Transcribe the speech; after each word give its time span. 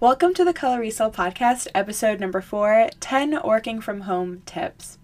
Welcome 0.00 0.34
to 0.34 0.44
the 0.44 0.52
Color 0.52 0.80
Resale 0.80 1.10
Podcast, 1.10 1.68
episode 1.74 2.20
number 2.20 2.40
four 2.40 2.90
10 3.00 3.40
Working 3.44 3.80
from 3.80 4.02
Home 4.02 4.42
Tips. 4.46 4.98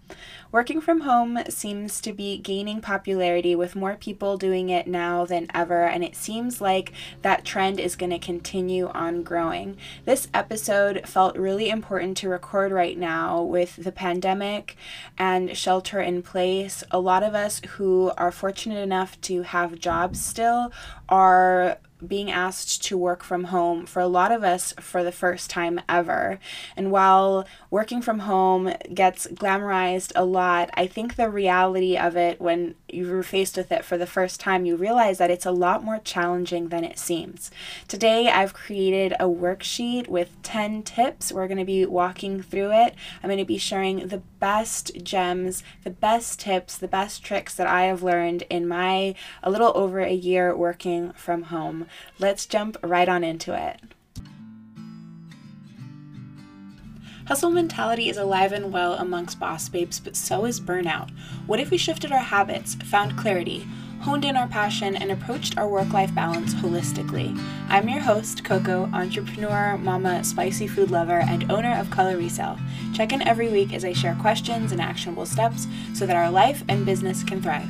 Working 0.51 0.81
from 0.81 1.03
home 1.03 1.39
seems 1.51 2.01
to 2.01 2.13
be 2.13 2.39
gaining 2.39 2.81
popularity 2.81 3.55
with 3.55 3.77
more 3.77 3.97
people 3.97 4.39
doing 4.39 4.71
it 4.71 4.87
now 4.87 5.27
than 5.27 5.47
ever, 5.53 5.85
and 5.85 6.03
it 6.03 6.17
seems 6.17 6.61
like 6.61 6.93
that 7.21 7.45
trend 7.45 7.79
is 7.79 7.97
going 7.97 8.11
to 8.11 8.19
continue 8.19 8.89
on 8.89 9.23
growing. 9.23 9.77
This 10.07 10.29
episode 10.33 11.07
felt 11.07 11.37
really 11.37 11.69
important 11.69 12.17
to 12.19 12.31
record 12.31 12.73
right 12.73 12.97
now 12.97 13.43
with 13.43 13.77
the 13.77 13.93
pandemic 13.93 14.77
and 15.19 15.55
shelter 15.57 16.01
in 16.01 16.23
place. 16.23 16.83
A 16.91 16.99
lot 16.99 17.23
of 17.23 17.35
us 17.35 17.61
who 17.77 18.11
are 18.17 18.33
fortunate 18.33 18.83
enough 18.83 19.21
to 19.23 19.43
have 19.43 19.79
jobs 19.79 20.25
still 20.25 20.73
are 21.11 21.79
being 22.07 22.31
asked 22.31 22.85
to 22.85 22.97
work 22.97 23.23
from 23.23 23.45
home 23.45 23.87
for 23.87 24.01
a 24.01 24.07
lot 24.07 24.33
of 24.33 24.45
us 24.45 24.73
for 24.81 25.03
the 25.03 25.13
first 25.13 25.51
time 25.51 25.81
ever. 25.89 26.39
And 26.77 26.91
while 26.91 27.47
working 27.71 28.03
from 28.03 28.21
home 28.21 28.73
gets 28.93 29.27
glamorized 29.27 30.13
a 30.15 30.25
lot, 30.25 30.71
I 30.75 30.87
think 30.87 31.17
the 31.17 31.29
reality 31.29 31.97
of 31.97 32.17
it 32.17 32.41
when 32.41 32.75
you're 32.89 33.23
faced 33.23 33.57
with 33.57 33.71
it 33.71 33.85
for 33.85 33.99
the 33.99 34.07
first 34.07 34.41
time, 34.41 34.65
you 34.65 34.77
realize 34.77 35.19
that 35.19 35.31
it's 35.31 35.47
a 35.47 35.51
lot 35.51 35.85
more 35.85 35.99
challenging 35.99 36.69
than 36.69 36.85
it 36.85 36.99
seems. 36.99 37.51
Today, 37.87 38.29
I've 38.29 38.55
created 38.55 39.13
a 39.21 39.25
worksheet 39.25 40.09
with 40.09 40.31
10 40.43 40.83
tips. 40.83 41.33
We're 41.33 41.49
going 41.49 41.59
to 41.59 41.65
be 41.65 41.85
walking 41.85 42.43
through 42.43 42.73
it. 42.73 42.95
I'm 43.23 43.29
going 43.29 43.39
to 43.39 43.45
be 43.45 43.59
sharing 43.59 44.09
the 44.09 44.23
best 44.41 45.03
gems, 45.03 45.63
the 45.85 45.91
best 45.91 46.41
tips, 46.41 46.79
the 46.79 46.89
best 46.89 47.23
tricks 47.23 47.55
that 47.55 47.67
I 47.67 47.85
have 47.85 48.03
learned 48.03 48.45
in 48.49 48.67
my 48.67 49.15
a 49.43 49.51
little 49.51 49.73
over 49.75 50.01
a 50.01 50.13
year 50.13 50.57
working 50.57 51.13
from 51.13 51.45
home. 51.45 51.87
Let's 52.19 52.47
jump 52.47 52.77
right 52.83 53.09
on 53.09 53.25
into 53.25 53.55
it. 53.55 53.81
Hustle 57.29 57.51
mentality 57.51 58.09
is 58.09 58.17
alive 58.17 58.53
and 58.53 58.73
well 58.73 58.95
amongst 58.95 59.39
boss 59.39 59.69
babes, 59.69 60.01
but 60.01 60.17
so 60.17 60.47
is 60.47 60.63
burnout. 60.63 61.11
What 61.47 61.61
if 61.61 61.71
we 61.71 61.77
shifted 61.77 62.11
our 62.11 62.19
habits, 62.19 62.75
found 62.77 63.19
clarity, 63.19 63.69
honed 64.01 64.25
in 64.25 64.35
our 64.35 64.49
passion, 64.49 64.97
and 64.97 65.13
approached 65.13 65.59
our 65.59 65.69
work 65.69 65.93
life 65.93 66.15
balance 66.15 66.55
holistically? 66.55 67.39
I'm 67.69 67.87
your 67.87 68.01
host, 68.01 68.45
Coco, 68.45 68.89
entrepreneur, 68.95 69.77
mama, 69.77 70.25
spicy 70.25 70.67
food 70.67 70.91
lover, 70.91 71.21
and 71.21 71.53
owner 71.53 71.79
of 71.79 71.91
Color 71.91 72.17
Resale. 72.17 72.59
Check 72.95 73.13
in 73.13 73.21
every 73.21 73.51
week 73.51 73.75
as 73.75 73.85
I 73.85 73.93
share 73.93 74.15
questions 74.15 74.73
and 74.73 74.81
actionable 74.81 75.27
steps 75.27 75.67
so 75.93 76.07
that 76.07 76.17
our 76.17 76.31
life 76.31 76.65
and 76.67 76.87
business 76.87 77.23
can 77.23 77.43
thrive. 77.43 77.69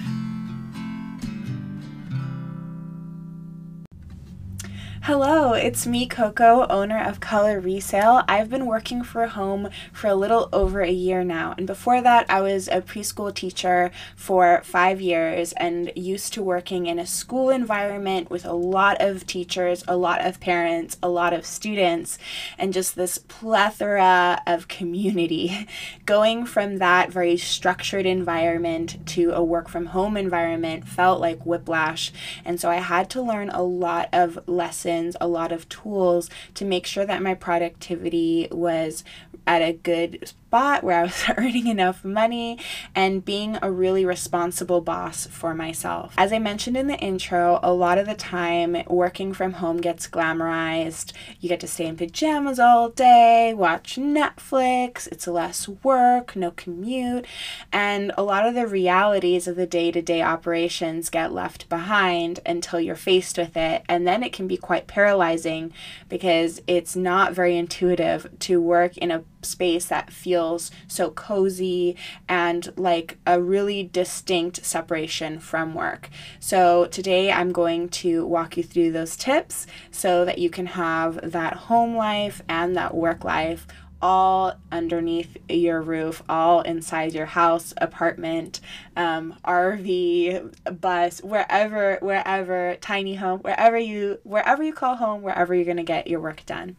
Hello, 5.08 5.54
it's 5.54 5.86
me, 5.86 6.06
Coco, 6.06 6.66
owner 6.68 7.02
of 7.02 7.18
Color 7.18 7.60
Resale. 7.60 8.24
I've 8.28 8.50
been 8.50 8.66
working 8.66 9.02
for 9.02 9.26
home 9.26 9.70
for 9.90 10.08
a 10.08 10.14
little 10.14 10.50
over 10.52 10.82
a 10.82 10.90
year 10.90 11.24
now. 11.24 11.54
And 11.56 11.66
before 11.66 12.02
that, 12.02 12.26
I 12.28 12.42
was 12.42 12.68
a 12.68 12.82
preschool 12.82 13.34
teacher 13.34 13.90
for 14.16 14.60
five 14.64 15.00
years 15.00 15.54
and 15.54 15.90
used 15.96 16.34
to 16.34 16.42
working 16.42 16.84
in 16.84 16.98
a 16.98 17.06
school 17.06 17.48
environment 17.48 18.28
with 18.28 18.44
a 18.44 18.52
lot 18.52 19.00
of 19.00 19.26
teachers, 19.26 19.82
a 19.88 19.96
lot 19.96 20.22
of 20.26 20.40
parents, 20.40 20.98
a 21.02 21.08
lot 21.08 21.32
of 21.32 21.46
students, 21.46 22.18
and 22.58 22.74
just 22.74 22.94
this 22.94 23.16
plethora 23.16 24.42
of 24.46 24.68
community. 24.68 25.66
Going 26.04 26.44
from 26.44 26.76
that 26.80 27.10
very 27.10 27.38
structured 27.38 28.04
environment 28.04 29.06
to 29.06 29.30
a 29.30 29.42
work 29.42 29.70
from 29.70 29.86
home 29.86 30.18
environment 30.18 30.86
felt 30.86 31.18
like 31.18 31.46
whiplash. 31.46 32.12
And 32.44 32.60
so 32.60 32.68
I 32.68 32.76
had 32.76 33.08
to 33.08 33.22
learn 33.22 33.48
a 33.48 33.62
lot 33.62 34.10
of 34.12 34.46
lessons 34.46 34.97
a 35.20 35.28
lot 35.28 35.52
of 35.52 35.68
tools 35.68 36.28
to 36.54 36.64
make 36.64 36.86
sure 36.86 37.06
that 37.06 37.22
my 37.22 37.34
productivity 37.34 38.48
was 38.50 39.04
at 39.46 39.62
a 39.62 39.72
good 39.72 40.32
spot 40.48 40.82
where 40.82 41.00
I 41.00 41.02
was 41.02 41.24
earning 41.36 41.66
enough 41.66 42.06
money 42.06 42.58
and 42.94 43.22
being 43.22 43.58
a 43.60 43.70
really 43.70 44.06
responsible 44.06 44.80
boss 44.80 45.26
for 45.26 45.54
myself. 45.54 46.14
As 46.16 46.32
I 46.32 46.38
mentioned 46.38 46.74
in 46.74 46.86
the 46.86 46.96
intro, 46.96 47.60
a 47.62 47.70
lot 47.70 47.98
of 47.98 48.06
the 48.06 48.14
time 48.14 48.82
working 48.86 49.34
from 49.34 49.54
home 49.54 49.76
gets 49.76 50.08
glamorized. 50.08 51.12
You 51.38 51.50
get 51.50 51.60
to 51.60 51.66
stay 51.66 51.84
in 51.84 51.96
pajamas 51.96 52.58
all 52.58 52.88
day, 52.88 53.52
watch 53.54 53.96
Netflix, 53.96 55.06
it's 55.08 55.26
less 55.26 55.68
work, 55.68 56.34
no 56.34 56.52
commute, 56.52 57.26
and 57.70 58.10
a 58.16 58.22
lot 58.22 58.46
of 58.46 58.54
the 58.54 58.66
realities 58.66 59.46
of 59.46 59.56
the 59.56 59.66
day 59.66 59.90
to 59.90 60.00
day 60.00 60.22
operations 60.22 61.10
get 61.10 61.30
left 61.30 61.68
behind 61.68 62.40
until 62.46 62.80
you're 62.80 62.96
faced 62.96 63.36
with 63.36 63.54
it. 63.54 63.82
And 63.86 64.06
then 64.06 64.22
it 64.22 64.32
can 64.32 64.48
be 64.48 64.56
quite 64.56 64.86
paralyzing 64.86 65.74
because 66.08 66.62
it's 66.66 66.96
not 66.96 67.34
very 67.34 67.58
intuitive 67.58 68.26
to 68.38 68.62
work 68.62 68.96
in 68.96 69.10
a 69.10 69.24
space 69.42 69.86
that 69.86 70.10
feels 70.10 70.37
so 70.86 71.10
cozy 71.10 71.96
and 72.28 72.72
like 72.76 73.18
a 73.26 73.40
really 73.40 73.82
distinct 73.84 74.64
separation 74.64 75.38
from 75.38 75.74
work. 75.74 76.08
So, 76.40 76.86
today 76.86 77.32
I'm 77.32 77.52
going 77.52 77.88
to 77.90 78.26
walk 78.26 78.56
you 78.56 78.62
through 78.62 78.92
those 78.92 79.16
tips 79.16 79.66
so 79.90 80.24
that 80.24 80.38
you 80.38 80.50
can 80.50 80.66
have 80.66 81.32
that 81.32 81.54
home 81.54 81.96
life 81.96 82.42
and 82.48 82.76
that 82.76 82.94
work 82.94 83.24
life 83.24 83.66
all 84.00 84.54
underneath 84.70 85.36
your 85.48 85.82
roof, 85.82 86.22
all 86.28 86.60
inside 86.60 87.14
your 87.14 87.26
house, 87.26 87.74
apartment, 87.78 88.60
um, 88.96 89.34
RV, 89.44 90.80
bus, 90.80 91.20
wherever, 91.22 91.98
wherever, 92.00 92.76
tiny 92.80 93.16
home, 93.16 93.40
wherever 93.40 93.78
you, 93.78 94.18
wherever 94.22 94.62
you 94.62 94.72
call 94.72 94.96
home, 94.96 95.22
wherever 95.22 95.54
you're 95.54 95.64
gonna 95.64 95.82
get 95.82 96.06
your 96.06 96.20
work 96.20 96.46
done. 96.46 96.76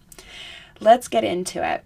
Let's 0.80 1.10
get 1.10 1.24
into 1.26 1.68
it. 1.68 1.86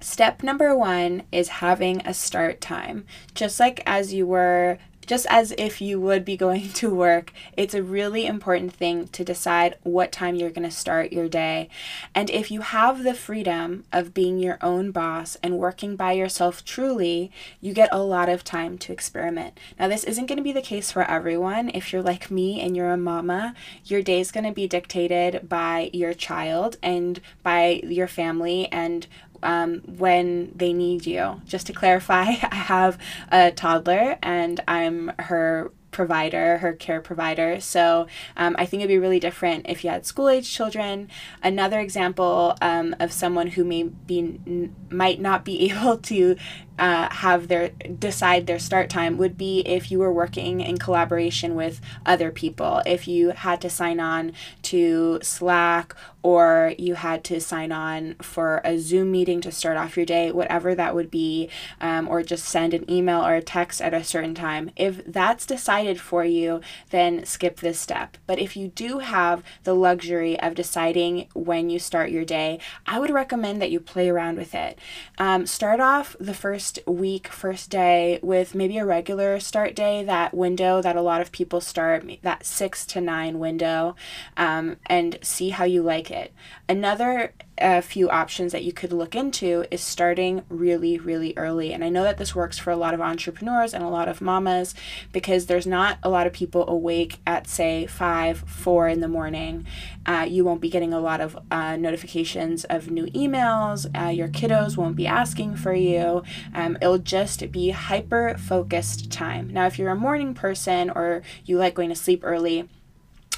Step 0.00 0.42
number 0.42 0.74
one 0.74 1.24
is 1.30 1.48
having 1.48 2.00
a 2.06 2.14
start 2.14 2.60
time. 2.60 3.04
Just 3.34 3.60
like 3.60 3.82
as 3.84 4.14
you 4.14 4.26
were 4.26 4.78
just 5.10 5.26
as 5.28 5.52
if 5.58 5.80
you 5.80 6.00
would 6.00 6.24
be 6.24 6.36
going 6.36 6.68
to 6.74 6.94
work, 6.94 7.32
it's 7.56 7.74
a 7.74 7.82
really 7.82 8.26
important 8.26 8.72
thing 8.72 9.08
to 9.08 9.24
decide 9.24 9.76
what 9.82 10.12
time 10.12 10.36
you're 10.36 10.50
going 10.50 10.62
to 10.62 10.70
start 10.70 11.12
your 11.12 11.28
day. 11.28 11.68
And 12.14 12.30
if 12.30 12.48
you 12.48 12.60
have 12.60 13.02
the 13.02 13.12
freedom 13.12 13.82
of 13.92 14.14
being 14.14 14.38
your 14.38 14.56
own 14.62 14.92
boss 14.92 15.36
and 15.42 15.58
working 15.58 15.96
by 15.96 16.12
yourself 16.12 16.64
truly, 16.64 17.32
you 17.60 17.74
get 17.74 17.88
a 17.90 18.04
lot 18.04 18.28
of 18.28 18.44
time 18.44 18.78
to 18.78 18.92
experiment. 18.92 19.58
Now, 19.80 19.88
this 19.88 20.04
isn't 20.04 20.26
going 20.26 20.38
to 20.38 20.44
be 20.44 20.52
the 20.52 20.62
case 20.62 20.92
for 20.92 21.02
everyone. 21.02 21.72
If 21.74 21.92
you're 21.92 22.02
like 22.02 22.30
me 22.30 22.60
and 22.60 22.76
you're 22.76 22.92
a 22.92 22.96
mama, 22.96 23.54
your 23.84 24.02
day 24.02 24.20
is 24.20 24.30
going 24.30 24.44
to 24.44 24.52
be 24.52 24.68
dictated 24.68 25.48
by 25.48 25.90
your 25.92 26.14
child 26.14 26.76
and 26.84 27.20
by 27.42 27.80
your 27.82 28.06
family 28.06 28.68
and 28.70 29.08
um, 29.42 29.82
when 29.86 30.52
they 30.54 30.72
need 30.72 31.06
you. 31.06 31.40
Just 31.46 31.66
to 31.68 31.72
clarify, 31.72 32.22
I 32.50 32.54
have 32.54 32.98
a 33.30 33.50
toddler 33.50 34.18
and 34.22 34.60
I'm 34.68 35.12
her 35.18 35.72
provider, 35.90 36.58
her 36.58 36.72
care 36.72 37.00
provider. 37.00 37.60
So 37.60 38.06
um, 38.36 38.54
I 38.58 38.66
think 38.66 38.80
it'd 38.80 38.88
be 38.88 38.98
really 38.98 39.20
different 39.20 39.66
if 39.68 39.84
you 39.84 39.90
had 39.90 40.06
school 40.06 40.28
age 40.28 40.50
children. 40.50 41.08
Another 41.42 41.80
example 41.80 42.56
um, 42.60 42.94
of 43.00 43.12
someone 43.12 43.48
who 43.48 43.64
may 43.64 43.84
be 43.84 44.70
might 44.90 45.20
not 45.20 45.44
be 45.44 45.70
able 45.70 45.98
to 45.98 46.36
uh, 46.80 47.10
have 47.10 47.48
their 47.48 47.68
decide 47.68 48.46
their 48.46 48.58
start 48.58 48.88
time 48.88 49.18
would 49.18 49.36
be 49.36 49.60
if 49.60 49.90
you 49.90 49.98
were 49.98 50.12
working 50.12 50.62
in 50.62 50.78
collaboration 50.78 51.54
with 51.54 51.80
other 52.06 52.30
people. 52.32 52.82
If 52.86 53.06
you 53.06 53.30
had 53.30 53.60
to 53.60 53.70
sign 53.70 54.00
on 54.00 54.32
to 54.62 55.20
Slack 55.22 55.94
or 56.22 56.74
you 56.78 56.94
had 56.94 57.22
to 57.24 57.40
sign 57.40 57.70
on 57.70 58.14
for 58.20 58.60
a 58.64 58.78
Zoom 58.78 59.10
meeting 59.10 59.40
to 59.42 59.52
start 59.52 59.76
off 59.76 59.96
your 59.96 60.06
day, 60.06 60.32
whatever 60.32 60.74
that 60.74 60.94
would 60.94 61.10
be, 61.10 61.48
um, 61.80 62.08
or 62.08 62.22
just 62.22 62.44
send 62.46 62.74
an 62.74 62.90
email 62.90 63.24
or 63.24 63.34
a 63.34 63.42
text 63.42 63.80
at 63.80 63.94
a 63.94 64.04
certain 64.04 64.34
time. 64.34 64.70
If 64.76 65.04
that's 65.04 65.46
decided 65.46 66.00
for 66.00 66.24
you, 66.24 66.60
then 66.90 67.24
skip 67.24 67.60
this 67.60 67.78
step. 67.78 68.16
But 68.26 68.38
if 68.38 68.56
you 68.56 68.68
do 68.68 68.98
have 68.98 69.42
the 69.64 69.74
luxury 69.74 70.38
of 70.40 70.54
deciding 70.54 71.28
when 71.34 71.68
you 71.70 71.78
start 71.78 72.10
your 72.10 72.24
day, 72.24 72.58
I 72.86 72.98
would 72.98 73.10
recommend 73.10 73.60
that 73.60 73.70
you 73.70 73.80
play 73.80 74.08
around 74.08 74.36
with 74.36 74.54
it. 74.54 74.78
Um, 75.18 75.46
start 75.46 75.80
off 75.80 76.16
the 76.20 76.34
first 76.34 76.69
first 76.70 76.86
week, 76.86 77.28
first 77.28 77.70
day 77.70 78.20
with 78.22 78.54
maybe 78.54 78.78
a 78.78 78.84
regular 78.84 79.40
start 79.40 79.74
day, 79.74 80.04
that 80.04 80.32
window 80.32 80.80
that 80.80 80.94
a 80.94 81.00
lot 81.00 81.20
of 81.20 81.32
people 81.32 81.60
start, 81.60 82.08
that 82.22 82.46
six 82.46 82.86
to 82.86 83.00
nine 83.00 83.40
window, 83.40 83.96
um, 84.36 84.76
and 84.86 85.18
see 85.20 85.50
how 85.50 85.64
you 85.64 85.82
like 85.82 86.10
it. 86.10 86.32
Another 86.68 87.32
a 87.60 87.82
few 87.82 88.08
options 88.10 88.52
that 88.52 88.64
you 88.64 88.72
could 88.72 88.92
look 88.92 89.14
into 89.14 89.64
is 89.70 89.80
starting 89.80 90.42
really, 90.48 90.98
really 90.98 91.34
early. 91.36 91.72
And 91.72 91.84
I 91.84 91.88
know 91.88 92.02
that 92.02 92.18
this 92.18 92.34
works 92.34 92.58
for 92.58 92.70
a 92.70 92.76
lot 92.76 92.94
of 92.94 93.00
entrepreneurs 93.00 93.74
and 93.74 93.84
a 93.84 93.88
lot 93.88 94.08
of 94.08 94.20
mamas 94.20 94.74
because 95.12 95.46
there's 95.46 95.66
not 95.66 95.98
a 96.02 96.08
lot 96.08 96.26
of 96.26 96.32
people 96.32 96.68
awake 96.68 97.18
at, 97.26 97.46
say, 97.46 97.86
5, 97.86 98.44
4 98.46 98.88
in 98.88 99.00
the 99.00 99.08
morning. 99.08 99.66
Uh, 100.06 100.26
you 100.28 100.44
won't 100.44 100.60
be 100.60 100.70
getting 100.70 100.92
a 100.92 101.00
lot 101.00 101.20
of 101.20 101.38
uh, 101.50 101.76
notifications 101.76 102.64
of 102.64 102.90
new 102.90 103.06
emails. 103.06 103.86
Uh, 103.98 104.08
your 104.08 104.28
kiddos 104.28 104.76
won't 104.76 104.96
be 104.96 105.06
asking 105.06 105.56
for 105.56 105.74
you. 105.74 106.22
Um, 106.54 106.76
it'll 106.80 106.98
just 106.98 107.52
be 107.52 107.70
hyper 107.70 108.36
focused 108.38 109.10
time. 109.10 109.52
Now, 109.52 109.66
if 109.66 109.78
you're 109.78 109.90
a 109.90 109.96
morning 109.96 110.34
person 110.34 110.90
or 110.90 111.22
you 111.44 111.58
like 111.58 111.74
going 111.74 111.90
to 111.90 111.94
sleep 111.94 112.22
early, 112.24 112.68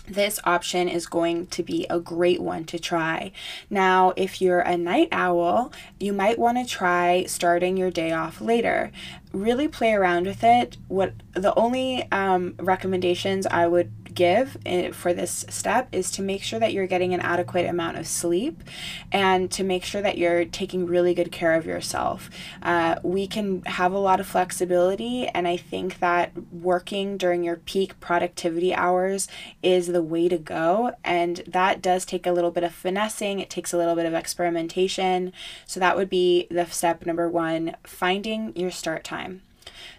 this 0.07 0.41
option 0.45 0.89
is 0.89 1.07
going 1.07 1.47
to 1.49 1.63
be 1.63 1.87
a 1.89 2.01
great 2.01 2.41
one 2.41 2.65
to 2.65 2.79
try. 2.79 3.33
Now, 3.71 4.13
if 4.17 4.41
you're 4.41 4.61
a 4.61 4.77
night 4.77 5.09
owl, 5.13 5.73
you 6.01 6.13
might 6.13 6.39
want 6.39 6.59
to 6.59 6.65
try 6.65 7.25
starting 7.25 7.77
your 7.77 7.91
day 7.91 8.13
off 8.13 8.41
later. 8.41 8.91
Really 9.33 9.69
play 9.69 9.93
around 9.93 10.27
with 10.27 10.43
it. 10.43 10.77
What 10.89 11.15
the 11.35 11.55
only 11.55 12.11
um, 12.11 12.55
recommendations 12.59 13.47
I 13.47 13.67
would 13.67 14.02
give 14.15 14.57
for 14.93 15.13
this 15.13 15.45
step 15.49 15.89
is 15.93 16.11
to 16.13 16.23
make 16.23 16.43
sure 16.43 16.59
that 16.59 16.73
you're 16.73 16.87
getting 16.87 17.15
an 17.15 17.21
adequate 17.21 17.67
amount 17.67 17.99
of 17.99 18.07
sleep 18.07 18.63
and 19.11 19.51
to 19.51 19.65
make 19.65 19.85
sure 19.85 20.03
that 20.03 20.19
you're 20.19 20.45
taking 20.45 20.87
really 20.87 21.15
good 21.15 21.33
care 21.33 21.55
of 21.55 21.67
yourself. 21.67 22.31
Uh, 22.63 22.97
we 23.03 23.27
can 23.27 23.63
have 23.63 23.93
a 23.93 23.99
lot 23.99 24.21
of 24.21 24.27
flexibility, 24.27 25.27
and 25.29 25.47
I 25.49 25.57
think 25.57 25.99
that 25.99 26.33
working 26.53 27.17
during 27.17 27.43
your 27.43 27.57
peak 27.57 27.99
productivity 28.01 28.75
hours 28.75 29.29
is 29.63 29.89
the 29.89 30.03
way 30.03 30.29
to 30.29 30.39
go. 30.39 30.93
And 31.05 31.43
that 31.47 31.83
does 31.83 32.05
take 32.05 32.27
a 32.27 32.33
little 32.33 32.51
bit 32.51 32.65
of 32.65 32.75
finessing, 32.75 33.41
it 33.41 33.51
takes 33.51 33.73
a 33.73 33.79
little 33.79 33.95
bit 33.95 34.07
of 34.07 34.15
experimentation. 34.15 35.33
So, 35.67 35.81
that 35.81 35.97
would 35.97 36.11
be 36.11 36.47
the 36.51 36.67
step 36.67 37.07
number 37.07 37.29
one 37.29 37.77
finding 37.85 38.55
your 38.57 38.71
start 38.71 39.05
time. 39.05 39.43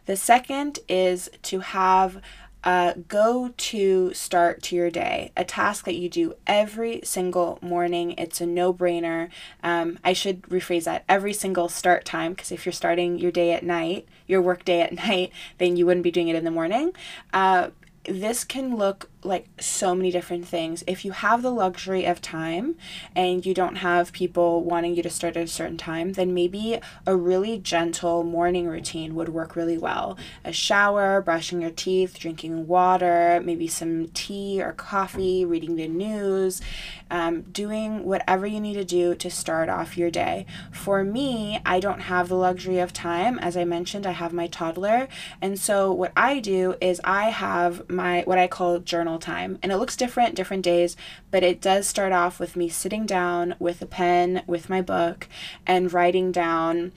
The 0.05 0.15
second 0.15 0.79
is 0.89 1.29
to 1.43 1.59
have 1.59 2.21
uh, 2.63 2.93
go 3.07 3.53
to 3.57 4.13
start 4.13 4.61
to 4.63 4.75
your 4.75 4.89
day, 4.89 5.31
a 5.35 5.43
task 5.43 5.85
that 5.85 5.95
you 5.95 6.09
do 6.09 6.35
every 6.47 7.01
single 7.03 7.59
morning. 7.61 8.13
It's 8.17 8.39
a 8.41 8.45
no 8.45 8.73
brainer. 8.73 9.29
Um, 9.61 9.99
I 10.03 10.13
should 10.13 10.43
rephrase 10.43 10.85
that 10.85 11.03
every 11.09 11.33
single 11.33 11.67
start 11.69 12.05
time, 12.05 12.33
because 12.33 12.51
if 12.51 12.65
you're 12.65 12.73
starting 12.73 13.19
your 13.19 13.31
day 13.31 13.51
at 13.51 13.63
night, 13.63 14.07
your 14.27 14.41
work 14.41 14.63
day 14.63 14.81
at 14.81 14.93
night, 15.07 15.31
then 15.57 15.75
you 15.75 15.85
wouldn't 15.85 16.03
be 16.03 16.11
doing 16.11 16.29
it 16.29 16.35
in 16.35 16.45
the 16.45 16.51
morning. 16.51 16.93
Uh, 17.33 17.69
this 18.05 18.43
can 18.43 18.75
look 18.75 19.09
like 19.25 19.47
so 19.59 19.95
many 19.95 20.11
different 20.11 20.47
things. 20.47 20.83
If 20.87 21.05
you 21.05 21.11
have 21.11 21.41
the 21.41 21.51
luxury 21.51 22.05
of 22.05 22.21
time 22.21 22.75
and 23.15 23.45
you 23.45 23.53
don't 23.53 23.77
have 23.77 24.11
people 24.11 24.63
wanting 24.63 24.95
you 24.95 25.03
to 25.03 25.09
start 25.09 25.37
at 25.37 25.43
a 25.43 25.47
certain 25.47 25.77
time, 25.77 26.13
then 26.13 26.33
maybe 26.33 26.79
a 27.05 27.15
really 27.15 27.57
gentle 27.57 28.23
morning 28.23 28.67
routine 28.67 29.15
would 29.15 29.29
work 29.29 29.55
really 29.55 29.77
well. 29.77 30.17
A 30.43 30.51
shower, 30.51 31.21
brushing 31.21 31.61
your 31.61 31.71
teeth, 31.71 32.19
drinking 32.19 32.67
water, 32.67 33.41
maybe 33.43 33.67
some 33.67 34.07
tea 34.09 34.61
or 34.61 34.73
coffee, 34.73 35.45
reading 35.45 35.75
the 35.75 35.87
news, 35.87 36.61
um, 37.09 37.41
doing 37.43 38.03
whatever 38.03 38.47
you 38.47 38.59
need 38.59 38.73
to 38.73 38.83
do 38.83 39.15
to 39.15 39.29
start 39.29 39.69
off 39.69 39.97
your 39.97 40.09
day. 40.09 40.45
For 40.71 41.03
me, 41.03 41.59
I 41.65 41.79
don't 41.79 42.01
have 42.01 42.27
the 42.27 42.35
luxury 42.35 42.79
of 42.79 42.91
time. 42.91 43.37
As 43.39 43.55
I 43.55 43.63
mentioned, 43.65 44.05
I 44.05 44.11
have 44.11 44.33
my 44.33 44.47
toddler. 44.47 45.07
And 45.41 45.59
so 45.59 45.91
what 45.91 46.11
I 46.17 46.39
do 46.39 46.75
is 46.81 46.99
I 47.03 47.29
have 47.29 47.89
my 47.89 48.23
what 48.25 48.37
I 48.37 48.47
call 48.47 48.79
journal 48.79 49.12
time. 49.19 49.59
And 49.61 49.71
it 49.71 49.77
looks 49.77 49.95
different 49.95 50.35
different 50.35 50.63
days, 50.63 50.95
but 51.31 51.43
it 51.43 51.61
does 51.61 51.87
start 51.87 52.11
off 52.11 52.39
with 52.39 52.55
me 52.55 52.69
sitting 52.69 53.05
down 53.05 53.55
with 53.59 53.81
a 53.81 53.85
pen, 53.85 54.43
with 54.47 54.69
my 54.69 54.81
book, 54.81 55.27
and 55.65 55.91
writing 55.91 56.31
down 56.31 56.91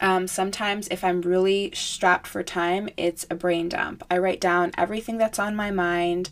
um, 0.00 0.26
sometimes, 0.28 0.88
if 0.88 1.04
I'm 1.04 1.20
really 1.20 1.70
strapped 1.74 2.26
for 2.26 2.42
time, 2.42 2.88
it's 2.96 3.26
a 3.30 3.34
brain 3.34 3.68
dump. 3.68 4.04
I 4.10 4.18
write 4.18 4.40
down 4.40 4.72
everything 4.76 5.18
that's 5.18 5.38
on 5.38 5.56
my 5.56 5.70
mind 5.70 6.30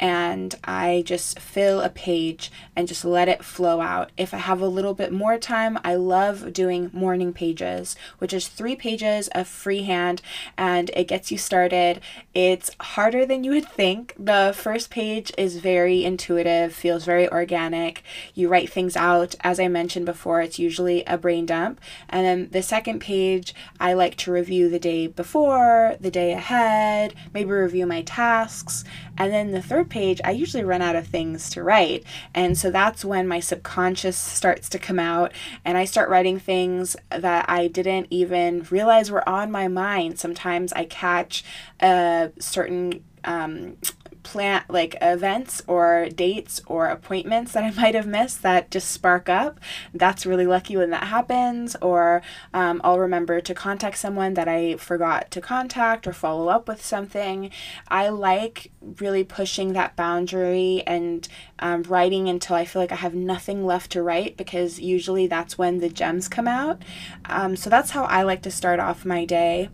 and 0.00 0.54
I 0.64 1.04
just 1.06 1.38
fill 1.38 1.80
a 1.80 1.88
page 1.88 2.50
and 2.74 2.88
just 2.88 3.04
let 3.04 3.28
it 3.28 3.44
flow 3.44 3.80
out. 3.80 4.10
If 4.16 4.34
I 4.34 4.38
have 4.38 4.60
a 4.60 4.66
little 4.66 4.94
bit 4.94 5.12
more 5.12 5.38
time, 5.38 5.78
I 5.84 5.94
love 5.94 6.52
doing 6.52 6.90
morning 6.92 7.32
pages, 7.32 7.94
which 8.18 8.32
is 8.32 8.48
three 8.48 8.74
pages 8.74 9.28
of 9.28 9.46
freehand 9.46 10.20
and 10.58 10.90
it 10.94 11.06
gets 11.06 11.30
you 11.30 11.38
started. 11.38 12.00
It's 12.34 12.70
harder 12.80 13.24
than 13.24 13.44
you 13.44 13.52
would 13.52 13.68
think. 13.68 14.14
The 14.18 14.52
first 14.56 14.90
page 14.90 15.32
is 15.38 15.58
very 15.58 16.04
intuitive, 16.04 16.74
feels 16.74 17.04
very 17.04 17.28
organic. 17.28 18.02
You 18.34 18.48
write 18.48 18.70
things 18.70 18.96
out. 18.96 19.36
As 19.42 19.60
I 19.60 19.68
mentioned 19.68 20.06
before, 20.06 20.40
it's 20.40 20.58
usually 20.58 21.04
a 21.04 21.16
brain 21.16 21.46
dump. 21.46 21.80
And 22.08 22.26
then 22.26 22.48
the 22.50 22.62
second 22.62 22.98
page, 23.02 23.54
I 23.78 23.92
like 23.92 24.16
to 24.18 24.32
review 24.32 24.70
the 24.70 24.78
day 24.78 25.08
before, 25.08 25.96
the 26.00 26.10
day 26.10 26.32
ahead, 26.32 27.14
maybe 27.34 27.50
review 27.50 27.84
my 27.84 28.02
tasks. 28.02 28.84
And 29.18 29.30
then 29.30 29.50
the 29.50 29.60
third 29.60 29.90
page, 29.90 30.20
I 30.24 30.30
usually 30.30 30.64
run 30.64 30.80
out 30.80 30.96
of 30.96 31.06
things 31.06 31.50
to 31.50 31.62
write. 31.62 32.04
And 32.34 32.56
so 32.56 32.70
that's 32.70 33.04
when 33.04 33.28
my 33.28 33.40
subconscious 33.40 34.16
starts 34.16 34.68
to 34.70 34.78
come 34.78 34.98
out 34.98 35.32
and 35.64 35.76
I 35.76 35.84
start 35.84 36.08
writing 36.08 36.38
things 36.38 36.96
that 37.10 37.44
I 37.48 37.66
didn't 37.68 38.06
even 38.10 38.66
realize 38.70 39.10
were 39.10 39.28
on 39.28 39.50
my 39.50 39.68
mind. 39.68 40.18
Sometimes 40.18 40.72
I 40.72 40.84
catch 40.84 41.44
a 41.80 42.30
certain 42.38 43.04
um, 43.24 43.76
plan 44.22 44.64
like 44.68 44.96
events 45.00 45.62
or 45.66 46.08
dates 46.14 46.60
or 46.66 46.86
appointments 46.86 47.52
that 47.52 47.64
I 47.64 47.70
might 47.80 47.94
have 47.94 48.06
missed 48.06 48.42
that 48.42 48.70
just 48.70 48.90
spark 48.90 49.28
up. 49.28 49.60
That's 49.92 50.26
really 50.26 50.46
lucky 50.46 50.76
when 50.76 50.90
that 50.90 51.04
happens. 51.04 51.76
Or 51.82 52.22
um, 52.54 52.80
I'll 52.84 52.98
remember 52.98 53.40
to 53.40 53.54
contact 53.54 53.98
someone 53.98 54.34
that 54.34 54.48
I 54.48 54.76
forgot 54.76 55.30
to 55.32 55.40
contact 55.40 56.06
or 56.06 56.12
follow 56.12 56.48
up 56.48 56.68
with 56.68 56.84
something. 56.84 57.50
I 57.88 58.08
like 58.08 58.70
really 58.98 59.24
pushing 59.24 59.72
that 59.72 59.96
boundary 59.96 60.82
and 60.86 61.26
um, 61.58 61.82
writing 61.84 62.28
until 62.28 62.56
I 62.56 62.64
feel 62.64 62.82
like 62.82 62.92
I 62.92 62.96
have 62.96 63.14
nothing 63.14 63.64
left 63.64 63.92
to 63.92 64.02
write 64.02 64.36
because 64.36 64.80
usually 64.80 65.26
that's 65.26 65.58
when 65.58 65.78
the 65.78 65.88
gems 65.88 66.28
come 66.28 66.48
out. 66.48 66.82
Um, 67.26 67.56
so 67.56 67.70
that's 67.70 67.90
how 67.90 68.04
I 68.04 68.22
like 68.22 68.42
to 68.42 68.50
start 68.50 68.80
off 68.80 69.04
my 69.04 69.24
day. 69.24 69.68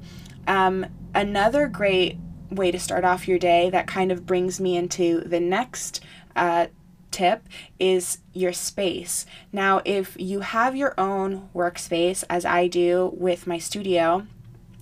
Um, 0.46 0.86
another 1.14 1.68
great 1.68 2.18
way 2.50 2.70
to 2.70 2.78
start 2.78 3.04
off 3.04 3.28
your 3.28 3.38
day 3.38 3.70
that 3.70 3.86
kind 3.86 4.10
of 4.10 4.26
brings 4.26 4.60
me 4.60 4.76
into 4.76 5.20
the 5.20 5.40
next 5.40 6.02
uh, 6.36 6.66
tip 7.10 7.48
is 7.78 8.18
your 8.32 8.52
space. 8.52 9.26
Now, 9.52 9.80
if 9.84 10.16
you 10.18 10.40
have 10.40 10.76
your 10.76 10.94
own 10.98 11.48
workspace, 11.54 12.24
as 12.28 12.44
I 12.44 12.68
do 12.68 13.12
with 13.16 13.46
my 13.46 13.58
studio, 13.58 14.26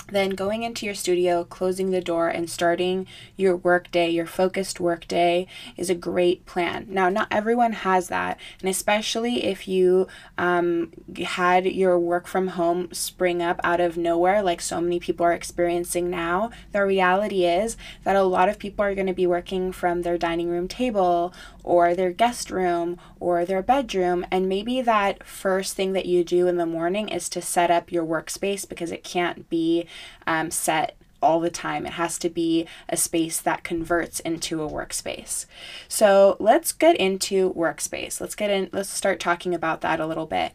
then 0.08 0.30
going 0.30 0.62
into 0.62 0.86
your 0.86 0.94
studio, 0.94 1.44
closing 1.44 1.90
the 1.90 2.00
door, 2.00 2.28
and 2.28 2.48
starting 2.48 3.06
your 3.36 3.56
work 3.56 3.90
day, 3.90 4.08
your 4.08 4.26
focused 4.26 4.80
work 4.80 5.08
day, 5.08 5.46
is 5.76 5.90
a 5.90 5.94
great 5.94 6.46
plan. 6.46 6.86
Now, 6.88 7.08
not 7.08 7.28
everyone 7.30 7.72
has 7.72 8.08
that, 8.08 8.38
and 8.60 8.68
especially 8.68 9.44
if 9.44 9.66
you 9.66 10.06
um, 10.38 10.92
had 11.24 11.66
your 11.66 11.98
work 11.98 12.26
from 12.26 12.48
home 12.48 12.92
spring 12.92 13.42
up 13.42 13.60
out 13.64 13.80
of 13.80 13.96
nowhere, 13.96 14.42
like 14.42 14.60
so 14.60 14.80
many 14.80 15.00
people 15.00 15.26
are 15.26 15.32
experiencing 15.32 16.10
now, 16.10 16.50
the 16.72 16.84
reality 16.84 17.44
is 17.44 17.76
that 18.04 18.16
a 18.16 18.22
lot 18.22 18.48
of 18.48 18.58
people 18.58 18.84
are 18.84 18.94
going 18.94 19.06
to 19.06 19.12
be 19.12 19.26
working 19.26 19.72
from 19.72 20.02
their 20.02 20.18
dining 20.18 20.48
room 20.48 20.68
table 20.68 21.34
or 21.64 21.94
their 21.94 22.12
guest 22.12 22.50
room 22.50 22.98
or 23.18 23.44
their 23.44 23.62
bedroom, 23.62 24.24
and 24.30 24.48
maybe 24.48 24.80
that 24.80 25.26
first 25.26 25.74
thing 25.74 25.92
that 25.92 26.06
you 26.06 26.22
do 26.22 26.46
in 26.46 26.56
the 26.56 26.66
morning 26.66 27.08
is 27.08 27.28
to 27.28 27.42
set 27.42 27.70
up 27.70 27.90
your 27.90 28.04
workspace 28.04 28.68
because 28.68 28.92
it 28.92 29.02
can't 29.02 29.50
be 29.50 29.86
um, 30.26 30.50
set 30.50 30.96
all 31.22 31.40
the 31.40 31.50
time. 31.50 31.86
It 31.86 31.94
has 31.94 32.18
to 32.18 32.28
be 32.30 32.66
a 32.88 32.96
space 32.96 33.40
that 33.40 33.64
converts 33.64 34.20
into 34.20 34.62
a 34.62 34.70
workspace. 34.70 35.46
So 35.88 36.36
let's 36.38 36.72
get 36.72 36.96
into 36.96 37.52
workspace. 37.54 38.20
Let's 38.20 38.34
get 38.34 38.50
in, 38.50 38.70
let's 38.72 38.90
start 38.90 39.20
talking 39.20 39.54
about 39.54 39.80
that 39.80 40.00
a 40.00 40.06
little 40.06 40.26
bit. 40.26 40.52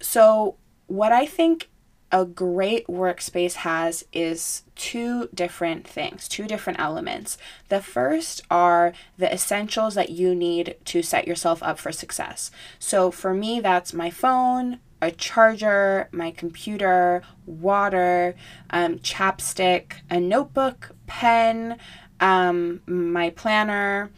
So, 0.00 0.56
what 0.86 1.12
I 1.12 1.26
think 1.26 1.68
a 2.10 2.24
great 2.24 2.86
workspace 2.86 3.54
has 3.54 4.04
is 4.12 4.62
two 4.74 5.28
different 5.34 5.86
things, 5.86 6.26
two 6.26 6.46
different 6.46 6.80
elements. 6.80 7.36
The 7.68 7.82
first 7.82 8.40
are 8.50 8.94
the 9.18 9.30
essentials 9.30 9.94
that 9.94 10.08
you 10.08 10.34
need 10.34 10.76
to 10.86 11.02
set 11.02 11.28
yourself 11.28 11.62
up 11.62 11.78
for 11.78 11.92
success. 11.92 12.50
So, 12.78 13.10
for 13.10 13.34
me, 13.34 13.60
that's 13.60 13.92
my 13.92 14.08
phone, 14.08 14.80
a 15.00 15.10
charger, 15.10 16.08
my 16.12 16.30
computer, 16.30 17.22
water, 17.46 18.34
um, 18.70 18.98
chapstick, 18.98 19.94
a 20.10 20.18
notebook, 20.20 20.90
pen, 21.06 21.78
um, 22.20 22.80
my 22.86 23.30
planner, 23.30 24.10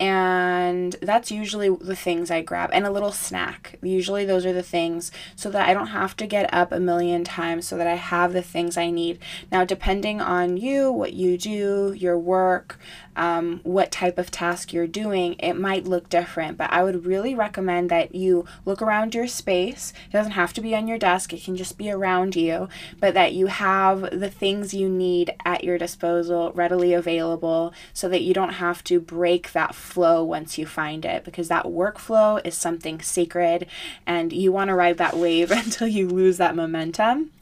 and 0.00 0.94
that's 1.02 1.30
usually 1.30 1.68
the 1.68 1.96
things 1.96 2.30
I 2.30 2.42
grab 2.42 2.70
and 2.72 2.86
a 2.86 2.90
little 2.90 3.10
snack. 3.10 3.78
Usually 3.82 4.24
those 4.24 4.46
are 4.46 4.52
the 4.52 4.62
things 4.62 5.10
so 5.34 5.50
that 5.50 5.68
I 5.68 5.74
don't 5.74 5.88
have 5.88 6.16
to 6.18 6.26
get 6.26 6.52
up 6.54 6.70
a 6.70 6.78
million 6.78 7.24
times 7.24 7.66
so 7.66 7.76
that 7.76 7.86
I 7.86 7.94
have 7.94 8.32
the 8.32 8.42
things 8.42 8.76
I 8.76 8.90
need. 8.90 9.18
Now 9.50 9.64
depending 9.64 10.20
on 10.20 10.56
you, 10.56 10.92
what 10.92 11.14
you 11.14 11.36
do, 11.36 11.92
your 11.96 12.18
work, 12.18 12.78
um, 13.18 13.60
what 13.64 13.90
type 13.90 14.16
of 14.16 14.30
task 14.30 14.72
you're 14.72 14.86
doing, 14.86 15.34
it 15.40 15.54
might 15.54 15.84
look 15.84 16.08
different. 16.08 16.56
But 16.56 16.72
I 16.72 16.84
would 16.84 17.04
really 17.04 17.34
recommend 17.34 17.90
that 17.90 18.14
you 18.14 18.46
look 18.64 18.80
around 18.80 19.14
your 19.14 19.26
space. 19.26 19.92
It 20.06 20.12
doesn't 20.12 20.32
have 20.32 20.52
to 20.54 20.60
be 20.60 20.74
on 20.74 20.88
your 20.88 20.98
desk, 20.98 21.32
it 21.32 21.42
can 21.42 21.56
just 21.56 21.76
be 21.76 21.90
around 21.90 22.36
you, 22.36 22.68
but 23.00 23.14
that 23.14 23.32
you 23.32 23.48
have 23.48 24.02
the 24.18 24.30
things 24.30 24.72
you 24.72 24.88
need 24.88 25.34
at 25.44 25.64
your 25.64 25.78
disposal 25.78 26.52
readily 26.54 26.94
available 26.94 27.74
so 27.92 28.08
that 28.08 28.22
you 28.22 28.32
don't 28.32 28.54
have 28.54 28.84
to 28.84 29.00
break 29.00 29.52
that 29.52 29.74
flow 29.74 30.22
once 30.22 30.56
you 30.56 30.64
find 30.64 31.04
it 31.04 31.24
because 31.24 31.48
that 31.48 31.64
workflow 31.64 32.40
is 32.46 32.56
something 32.56 33.00
sacred 33.00 33.66
and 34.06 34.32
you 34.32 34.52
want 34.52 34.68
to 34.68 34.74
ride 34.74 34.98
that 34.98 35.16
wave 35.16 35.50
until 35.50 35.88
you 35.88 36.08
lose 36.08 36.36
that 36.36 36.54
momentum. 36.54 37.32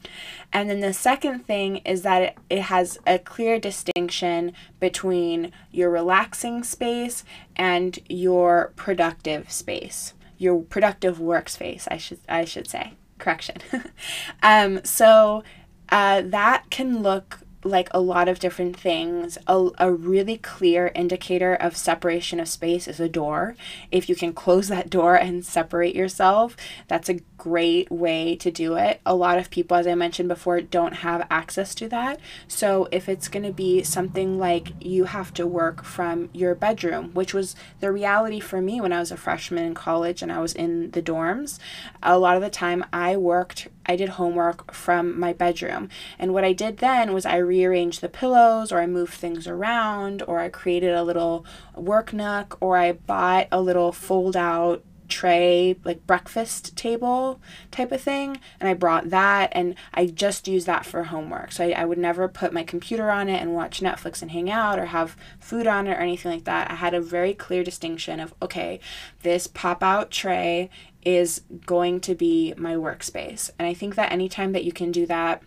And 0.53 0.69
then 0.69 0.79
the 0.79 0.93
second 0.93 1.45
thing 1.45 1.77
is 1.77 2.03
that 2.03 2.35
it, 2.49 2.61
has 2.61 2.97
a 3.05 3.19
clear 3.19 3.59
distinction 3.59 4.53
between 4.79 5.51
your 5.71 5.89
relaxing 5.89 6.63
space 6.63 7.23
and 7.55 7.99
your 8.07 8.71
productive 8.75 9.51
space, 9.51 10.13
your 10.37 10.61
productive 10.61 11.17
workspace, 11.17 11.87
I 11.91 11.97
should 11.97 12.19
I 12.29 12.45
should 12.45 12.67
say. 12.67 12.93
Correction. 13.19 13.57
um, 14.43 14.83
so 14.83 15.43
uh, 15.89 16.21
that 16.25 16.69
can 16.69 17.01
look 17.01 17.39
like 17.67 17.89
a 17.91 17.99
lot 17.99 18.27
of 18.27 18.39
different 18.39 18.77
things. 18.79 19.37
A, 19.47 19.69
a 19.77 19.91
really 19.91 20.37
clear 20.37 20.91
indicator 20.95 21.53
of 21.53 21.77
separation 21.77 22.39
of 22.39 22.47
space 22.47 22.87
is 22.87 22.99
a 22.99 23.09
door. 23.09 23.55
If 23.91 24.09
you 24.09 24.15
can 24.15 24.33
close 24.33 24.67
that 24.69 24.89
door 24.89 25.15
and 25.15 25.45
separate 25.45 25.95
yourself, 25.95 26.55
that's 26.87 27.09
a 27.09 27.19
great 27.37 27.91
way 27.91 28.35
to 28.35 28.49
do 28.51 28.75
it. 28.75 28.99
A 29.05 29.15
lot 29.15 29.37
of 29.37 29.49
people, 29.49 29.77
as 29.77 29.87
I 29.87 29.95
mentioned 29.95 30.29
before, 30.29 30.59
don't 30.61 30.95
have 30.95 31.27
access 31.29 31.75
to 31.75 31.87
that. 31.89 32.19
So 32.47 32.87
if 32.91 33.07
it's 33.07 33.27
going 33.27 33.45
to 33.45 33.53
be 33.53 33.83
something 33.83 34.39
like 34.39 34.73
you 34.79 35.05
have 35.05 35.33
to 35.35 35.45
work 35.45 35.83
from 35.83 36.29
your 36.33 36.55
bedroom, 36.55 37.11
which 37.13 37.33
was 37.33 37.55
the 37.79 37.91
reality 37.91 38.39
for 38.39 38.61
me 38.61 38.81
when 38.81 38.93
I 38.93 38.99
was 38.99 39.11
a 39.11 39.17
freshman 39.17 39.63
in 39.63 39.73
college 39.73 40.21
and 40.21 40.31
I 40.31 40.39
was 40.39 40.53
in 40.53 40.91
the 40.91 41.01
dorms, 41.01 41.59
a 42.01 42.17
lot 42.17 42.35
of 42.35 42.41
the 42.41 42.49
time 42.49 42.85
I 42.91 43.17
worked, 43.17 43.67
I 43.87 43.95
did 43.95 44.09
homework 44.09 44.73
from 44.73 45.19
my 45.19 45.33
bedroom. 45.33 45.89
And 46.19 46.33
what 46.33 46.43
I 46.43 46.53
did 46.53 46.77
then 46.77 47.13
was 47.13 47.25
I 47.25 47.37
rearranged 47.37 48.01
the 48.01 48.09
pillows 48.09 48.71
or 48.71 48.79
I 48.79 48.87
moved 48.87 49.13
things 49.13 49.47
around 49.47 50.23
or 50.27 50.39
I 50.39 50.49
created 50.49 50.93
a 50.93 51.03
little 51.03 51.45
work 51.75 52.13
nook 52.13 52.57
or 52.59 52.77
I 52.77 52.93
bought 52.93 53.47
a 53.51 53.61
little 53.61 53.91
fold 53.91 54.35
out 54.35 54.83
tray, 55.07 55.77
like 55.83 56.05
breakfast 56.05 56.75
table 56.75 57.39
type 57.71 57.91
of 57.91 58.01
thing. 58.01 58.39
And 58.59 58.69
I 58.69 58.73
brought 58.73 59.09
that 59.09 59.49
and 59.53 59.75
I 59.93 60.07
just 60.07 60.47
used 60.47 60.67
that 60.67 60.85
for 60.85 61.03
homework. 61.03 61.51
So 61.51 61.65
I, 61.65 61.71
I 61.71 61.85
would 61.85 61.97
never 61.97 62.27
put 62.27 62.53
my 62.53 62.63
computer 62.63 63.09
on 63.09 63.29
it 63.29 63.41
and 63.41 63.53
watch 63.53 63.81
Netflix 63.81 64.21
and 64.21 64.31
hang 64.31 64.49
out 64.49 64.79
or 64.79 64.87
have 64.87 65.15
food 65.39 65.67
on 65.67 65.87
it 65.87 65.91
or 65.91 66.01
anything 66.01 66.31
like 66.31 66.43
that. 66.45 66.69
I 66.71 66.75
had 66.75 66.93
a 66.93 67.01
very 67.01 67.33
clear 67.33 67.63
distinction 67.63 68.19
of 68.19 68.33
okay, 68.41 68.79
this 69.23 69.47
pop 69.47 69.81
out 69.81 70.11
tray 70.11 70.69
is 71.07 71.41
going 71.65 72.01
to 72.01 72.13
be 72.13 72.53
my 72.57 72.73
workspace. 72.73 73.49
And 73.57 73.65
I 73.65 73.73
think 73.73 73.95
that 73.95 74.11
anytime 74.11 74.51
that 74.51 74.65
you 74.65 74.73
can 74.73 74.91
do 74.91 75.05
that, 75.05 75.41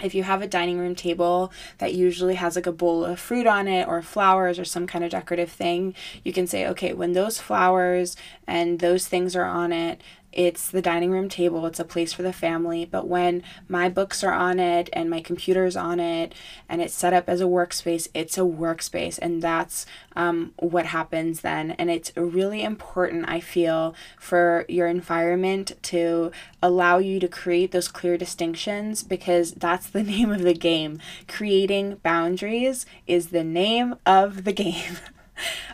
if 0.00 0.14
you 0.14 0.22
have 0.22 0.42
a 0.42 0.46
dining 0.46 0.78
room 0.78 0.94
table 0.94 1.50
that 1.78 1.92
usually 1.92 2.36
has 2.36 2.54
like 2.54 2.68
a 2.68 2.72
bowl 2.72 3.04
of 3.04 3.18
fruit 3.18 3.48
on 3.48 3.66
it 3.66 3.88
or 3.88 4.00
flowers 4.00 4.60
or 4.60 4.64
some 4.64 4.86
kind 4.86 5.02
of 5.04 5.10
decorative 5.10 5.50
thing, 5.50 5.92
you 6.22 6.32
can 6.32 6.46
say, 6.46 6.68
okay, 6.68 6.92
when 6.92 7.14
those 7.14 7.40
flowers 7.40 8.16
and 8.46 8.78
those 8.78 9.08
things 9.08 9.34
are 9.34 9.44
on 9.44 9.72
it, 9.72 10.00
it's 10.36 10.70
the 10.70 10.82
dining 10.82 11.10
room 11.10 11.30
table, 11.30 11.64
it's 11.64 11.80
a 11.80 11.84
place 11.84 12.12
for 12.12 12.22
the 12.22 12.32
family. 12.32 12.84
But 12.84 13.08
when 13.08 13.42
my 13.68 13.88
books 13.88 14.22
are 14.22 14.34
on 14.34 14.60
it 14.60 14.90
and 14.92 15.08
my 15.08 15.22
computer's 15.22 15.76
on 15.76 15.98
it 15.98 16.34
and 16.68 16.82
it's 16.82 16.92
set 16.92 17.14
up 17.14 17.26
as 17.26 17.40
a 17.40 17.44
workspace, 17.44 18.08
it's 18.12 18.36
a 18.36 18.42
workspace. 18.42 19.18
And 19.20 19.40
that's 19.40 19.86
um, 20.14 20.52
what 20.58 20.86
happens 20.86 21.40
then. 21.40 21.70
And 21.72 21.90
it's 21.90 22.12
really 22.16 22.62
important, 22.62 23.24
I 23.26 23.40
feel, 23.40 23.94
for 24.18 24.66
your 24.68 24.88
environment 24.88 25.72
to 25.84 26.30
allow 26.62 26.98
you 26.98 27.18
to 27.18 27.28
create 27.28 27.72
those 27.72 27.88
clear 27.88 28.18
distinctions 28.18 29.02
because 29.02 29.52
that's 29.52 29.88
the 29.88 30.02
name 30.04 30.30
of 30.30 30.42
the 30.42 30.54
game. 30.54 30.98
Creating 31.28 31.96
boundaries 32.02 32.84
is 33.06 33.28
the 33.28 33.44
name 33.44 33.94
of 34.04 34.44
the 34.44 34.52
game. 34.66 34.98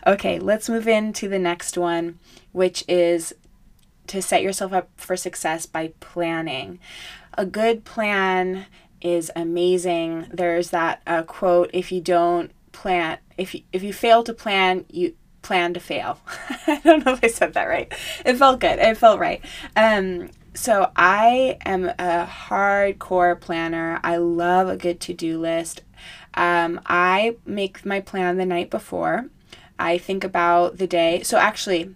okay, 0.07 0.39
let's 0.39 0.69
move 0.69 0.87
into 0.87 1.27
the 1.27 1.39
next 1.39 1.77
one, 1.77 2.17
which 2.53 2.85
is 2.87 3.33
to 4.07 4.21
set 4.21 4.41
yourself 4.41 4.73
up 4.73 4.89
for 4.97 5.15
success 5.15 5.65
by 5.65 5.93
planning. 5.99 6.79
A 7.35 7.45
good 7.45 7.83
plan 7.85 8.65
is 9.01 9.31
amazing. 9.35 10.27
There's 10.31 10.69
that 10.69 11.01
uh, 11.05 11.23
quote 11.23 11.69
if 11.73 11.91
you 11.91 12.01
don't 12.01 12.51
plan, 12.71 13.17
if 13.37 13.53
you, 13.53 13.61
if 13.71 13.83
you 13.83 13.93
fail 13.93 14.23
to 14.23 14.33
plan, 14.33 14.85
you 14.89 15.15
plan 15.41 15.73
to 15.73 15.79
fail. 15.79 16.19
I 16.67 16.81
don't 16.83 17.05
know 17.05 17.13
if 17.13 17.23
I 17.23 17.27
said 17.27 17.53
that 17.53 17.65
right. 17.65 17.93
It 18.25 18.37
felt 18.37 18.59
good. 18.59 18.79
It 18.79 18.97
felt 18.97 19.19
right. 19.19 19.43
Um, 19.75 20.29
so 20.55 20.91
I 20.95 21.57
am 21.65 21.85
a 21.85 22.27
hardcore 22.27 23.39
planner. 23.39 23.99
I 24.03 24.17
love 24.17 24.69
a 24.69 24.77
good 24.77 24.99
to 25.01 25.13
do 25.13 25.39
list. 25.39 25.81
Um, 26.35 26.79
I 26.85 27.37
make 27.45 27.85
my 27.85 27.99
plan 27.99 28.37
the 28.37 28.45
night 28.45 28.69
before. 28.69 29.29
I 29.77 29.97
think 29.97 30.23
about 30.23 30.77
the 30.77 30.87
day. 30.87 31.23
So 31.23 31.37
actually, 31.37 31.95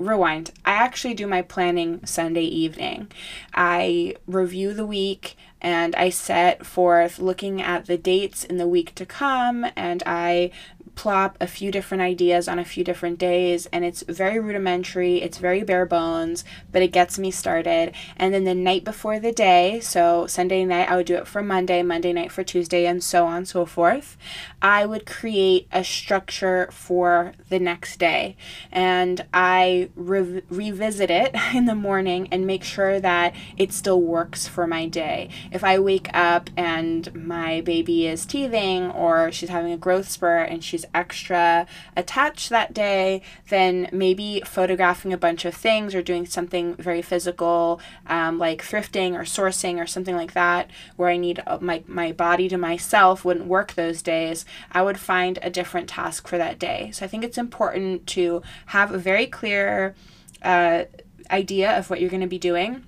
rewind. 0.00 0.50
I 0.64 0.72
actually 0.72 1.14
do 1.14 1.26
my 1.26 1.42
planning 1.42 2.04
Sunday 2.04 2.44
evening. 2.44 3.10
I 3.54 4.16
review 4.26 4.74
the 4.74 4.86
week 4.86 5.36
and 5.60 5.94
I 5.94 6.10
set 6.10 6.64
forth 6.64 7.18
looking 7.18 7.60
at 7.60 7.86
the 7.86 7.98
dates 7.98 8.44
in 8.44 8.56
the 8.56 8.66
week 8.68 8.94
to 8.94 9.04
come 9.06 9.66
and 9.76 10.02
I 10.06 10.52
plop 10.94 11.36
a 11.40 11.46
few 11.46 11.70
different 11.70 12.02
ideas 12.02 12.48
on 12.48 12.58
a 12.58 12.64
few 12.64 12.84
different 12.84 13.18
days 13.18 13.66
and 13.66 13.84
it's 13.84 14.02
very 14.02 14.38
rudimentary 14.38 15.22
it's 15.22 15.38
very 15.38 15.62
bare 15.62 15.86
bones 15.86 16.44
but 16.72 16.82
it 16.82 16.92
gets 16.92 17.18
me 17.18 17.30
started. 17.30 17.92
And 18.16 18.32
then 18.32 18.44
the 18.44 18.54
night 18.54 18.84
before 18.84 19.18
the 19.18 19.32
day 19.32 19.80
so 19.80 20.26
sunday 20.26 20.64
night 20.64 20.90
i 20.90 20.96
would 20.96 21.06
do 21.06 21.16
it 21.16 21.26
for 21.26 21.42
monday 21.42 21.82
monday 21.82 22.12
night 22.12 22.32
for 22.32 22.42
tuesday 22.42 22.86
and 22.86 23.02
so 23.02 23.26
on 23.26 23.38
and 23.38 23.48
so 23.48 23.64
forth 23.64 24.16
i 24.62 24.84
would 24.84 25.06
create 25.06 25.66
a 25.72 25.82
structure 25.84 26.68
for 26.72 27.32
the 27.48 27.58
next 27.58 27.98
day. 27.98 28.36
And 28.72 29.24
i 29.32 29.90
re- 29.94 30.42
revisit 30.48 31.10
it 31.10 31.34
in 31.54 31.66
the 31.66 31.74
morning 31.74 32.28
and 32.30 32.46
make 32.46 32.64
sure 32.64 33.00
that 33.00 33.34
it 33.56 33.72
still 33.72 34.00
works 34.00 34.48
for 34.48 34.66
my 34.66 34.86
day. 34.86 35.30
If 35.52 35.64
i 35.64 35.78
wake 35.78 36.08
up 36.14 36.50
and 36.56 37.14
my 37.14 37.60
baby 37.60 38.06
is 38.06 38.26
teething 38.26 38.90
or 38.90 39.30
she's 39.32 39.48
having 39.48 39.72
a 39.72 39.76
growth 39.76 40.08
spurt 40.08 40.48
and 40.50 40.62
she's 40.64 40.79
extra 40.94 41.66
attached 41.96 42.48
that 42.50 42.74
day, 42.74 43.22
then 43.48 43.88
maybe 43.92 44.42
photographing 44.44 45.12
a 45.12 45.18
bunch 45.18 45.44
of 45.44 45.54
things 45.54 45.94
or 45.94 46.02
doing 46.02 46.26
something 46.26 46.74
very 46.76 47.02
physical, 47.02 47.80
um, 48.06 48.38
like 48.38 48.62
thrifting 48.62 49.14
or 49.14 49.22
sourcing 49.22 49.78
or 49.78 49.86
something 49.86 50.16
like 50.16 50.32
that, 50.32 50.70
where 50.96 51.08
I 51.08 51.16
need 51.16 51.42
uh, 51.46 51.58
my, 51.60 51.82
my 51.86 52.12
body 52.12 52.48
to 52.48 52.58
myself 52.58 53.24
wouldn't 53.24 53.46
work 53.46 53.74
those 53.74 54.02
days, 54.02 54.44
I 54.72 54.82
would 54.82 54.98
find 54.98 55.38
a 55.42 55.50
different 55.50 55.88
task 55.88 56.28
for 56.28 56.38
that 56.38 56.58
day. 56.58 56.90
So 56.92 57.04
I 57.04 57.08
think 57.08 57.24
it's 57.24 57.38
important 57.38 58.06
to 58.08 58.42
have 58.66 58.92
a 58.92 58.98
very 58.98 59.26
clear 59.26 59.94
uh, 60.42 60.84
idea 61.30 61.76
of 61.78 61.90
what 61.90 62.00
you're 62.00 62.10
going 62.10 62.20
to 62.20 62.26
be 62.26 62.38
doing 62.38 62.84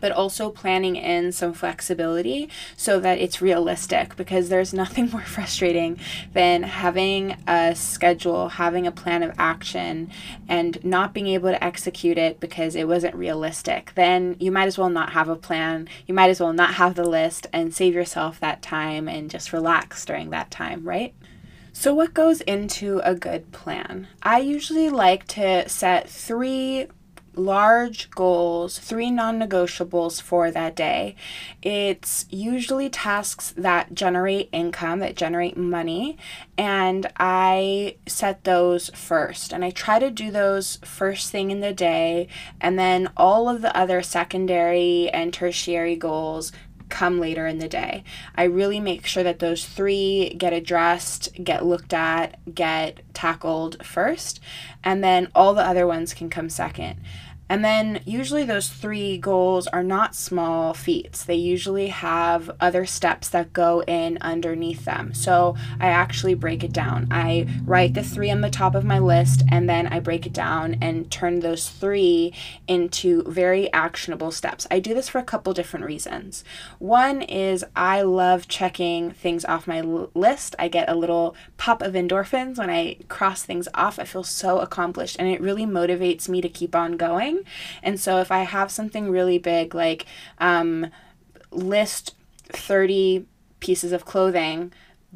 but 0.00 0.12
also 0.12 0.50
planning 0.50 0.96
in 0.96 1.32
some 1.32 1.52
flexibility 1.52 2.48
so 2.76 3.00
that 3.00 3.18
it's 3.18 3.42
realistic 3.42 4.16
because 4.16 4.48
there's 4.48 4.72
nothing 4.72 5.10
more 5.12 5.22
frustrating 5.22 5.98
than 6.32 6.62
having 6.62 7.36
a 7.46 7.74
schedule, 7.74 8.48
having 8.50 8.86
a 8.86 8.92
plan 8.92 9.22
of 9.22 9.34
action, 9.38 10.10
and 10.48 10.82
not 10.84 11.14
being 11.14 11.28
able 11.28 11.50
to 11.50 11.64
execute 11.64 12.18
it 12.18 12.40
because 12.40 12.74
it 12.74 12.88
wasn't 12.88 13.14
realistic. 13.14 13.92
Then 13.94 14.36
you 14.38 14.50
might 14.52 14.66
as 14.66 14.78
well 14.78 14.90
not 14.90 15.12
have 15.12 15.28
a 15.28 15.36
plan. 15.36 15.88
You 16.06 16.14
might 16.14 16.30
as 16.30 16.40
well 16.40 16.52
not 16.52 16.74
have 16.74 16.94
the 16.94 17.08
list 17.08 17.46
and 17.52 17.74
save 17.74 17.94
yourself 17.94 18.40
that 18.40 18.62
time 18.62 19.08
and 19.08 19.30
just 19.30 19.52
relax 19.52 20.04
during 20.04 20.30
that 20.30 20.50
time, 20.50 20.86
right? 20.86 21.14
So, 21.78 21.92
what 21.92 22.14
goes 22.14 22.40
into 22.40 23.02
a 23.04 23.14
good 23.14 23.52
plan? 23.52 24.08
I 24.22 24.38
usually 24.38 24.88
like 24.88 25.26
to 25.28 25.68
set 25.68 26.08
three 26.08 26.86
large 27.36 28.10
goals, 28.10 28.78
three 28.78 29.10
non 29.10 29.38
negotiables 29.38 30.20
for 30.20 30.50
that 30.50 30.74
day. 30.74 31.14
It's 31.62 32.26
usually 32.30 32.88
tasks 32.88 33.52
that 33.56 33.94
generate 33.94 34.48
income, 34.52 35.00
that 35.00 35.16
generate 35.16 35.56
money, 35.56 36.16
and 36.56 37.10
I 37.18 37.96
set 38.06 38.44
those 38.44 38.90
first. 38.90 39.52
And 39.52 39.64
I 39.64 39.70
try 39.70 39.98
to 39.98 40.10
do 40.10 40.30
those 40.30 40.76
first 40.84 41.30
thing 41.30 41.50
in 41.50 41.60
the 41.60 41.72
day, 41.72 42.28
and 42.60 42.78
then 42.78 43.10
all 43.16 43.48
of 43.48 43.62
the 43.62 43.76
other 43.76 44.02
secondary 44.02 45.10
and 45.10 45.32
tertiary 45.32 45.96
goals 45.96 46.52
come 46.88 47.18
later 47.20 47.46
in 47.46 47.58
the 47.58 47.68
day. 47.68 48.04
I 48.34 48.44
really 48.44 48.80
make 48.80 49.06
sure 49.06 49.22
that 49.22 49.38
those 49.38 49.64
three 49.64 50.34
get 50.36 50.52
addressed, 50.52 51.32
get 51.42 51.64
looked 51.64 51.92
at, 51.92 52.38
get 52.54 53.00
tackled 53.14 53.84
first, 53.84 54.40
and 54.84 55.02
then 55.02 55.28
all 55.34 55.54
the 55.54 55.66
other 55.66 55.86
ones 55.86 56.14
can 56.14 56.30
come 56.30 56.48
second. 56.48 57.00
And 57.48 57.64
then 57.64 58.00
usually 58.04 58.44
those 58.44 58.68
three 58.68 59.18
goals 59.18 59.66
are 59.68 59.82
not 59.82 60.14
small 60.14 60.74
feats. 60.74 61.24
They 61.24 61.34
usually 61.34 61.88
have 61.88 62.50
other 62.60 62.86
steps 62.86 63.28
that 63.28 63.52
go 63.52 63.82
in 63.82 64.18
underneath 64.20 64.84
them. 64.84 65.14
So 65.14 65.56
I 65.80 65.88
actually 65.88 66.34
break 66.34 66.64
it 66.64 66.72
down. 66.72 67.08
I 67.10 67.46
write 67.64 67.94
the 67.94 68.02
three 68.02 68.30
on 68.30 68.40
the 68.40 68.50
top 68.50 68.74
of 68.74 68.84
my 68.84 68.98
list 68.98 69.42
and 69.50 69.68
then 69.68 69.86
I 69.86 70.00
break 70.00 70.26
it 70.26 70.32
down 70.32 70.76
and 70.80 71.10
turn 71.10 71.40
those 71.40 71.68
three 71.68 72.34
into 72.66 73.22
very 73.24 73.72
actionable 73.72 74.32
steps. 74.32 74.66
I 74.70 74.80
do 74.80 74.94
this 74.94 75.08
for 75.08 75.18
a 75.18 75.24
couple 75.24 75.52
different 75.52 75.86
reasons. 75.86 76.42
One 76.78 77.22
is 77.22 77.64
I 77.74 78.02
love 78.02 78.48
checking 78.48 79.12
things 79.12 79.44
off 79.44 79.66
my 79.66 79.80
list. 79.80 80.56
I 80.58 80.68
get 80.68 80.88
a 80.88 80.94
little 80.94 81.36
pop 81.56 81.82
of 81.82 81.94
endorphins 81.94 82.58
when 82.58 82.70
I 82.70 82.96
cross 83.08 83.44
things 83.44 83.68
off. 83.74 83.98
I 83.98 84.04
feel 84.04 84.24
so 84.24 84.58
accomplished 84.58 85.16
and 85.18 85.28
it 85.28 85.40
really 85.40 85.64
motivates 85.64 86.28
me 86.28 86.40
to 86.40 86.48
keep 86.48 86.74
on 86.74 86.96
going. 86.96 87.35
And 87.82 87.98
so 87.98 88.18
if 88.18 88.30
I 88.30 88.40
have 88.40 88.70
something 88.70 89.10
really 89.10 89.38
big 89.38 89.74
like 89.74 90.06
um, 90.38 90.90
list 91.50 92.14
30 92.52 93.26
pieces 93.60 93.92
of 93.92 94.04
clothing 94.04 94.72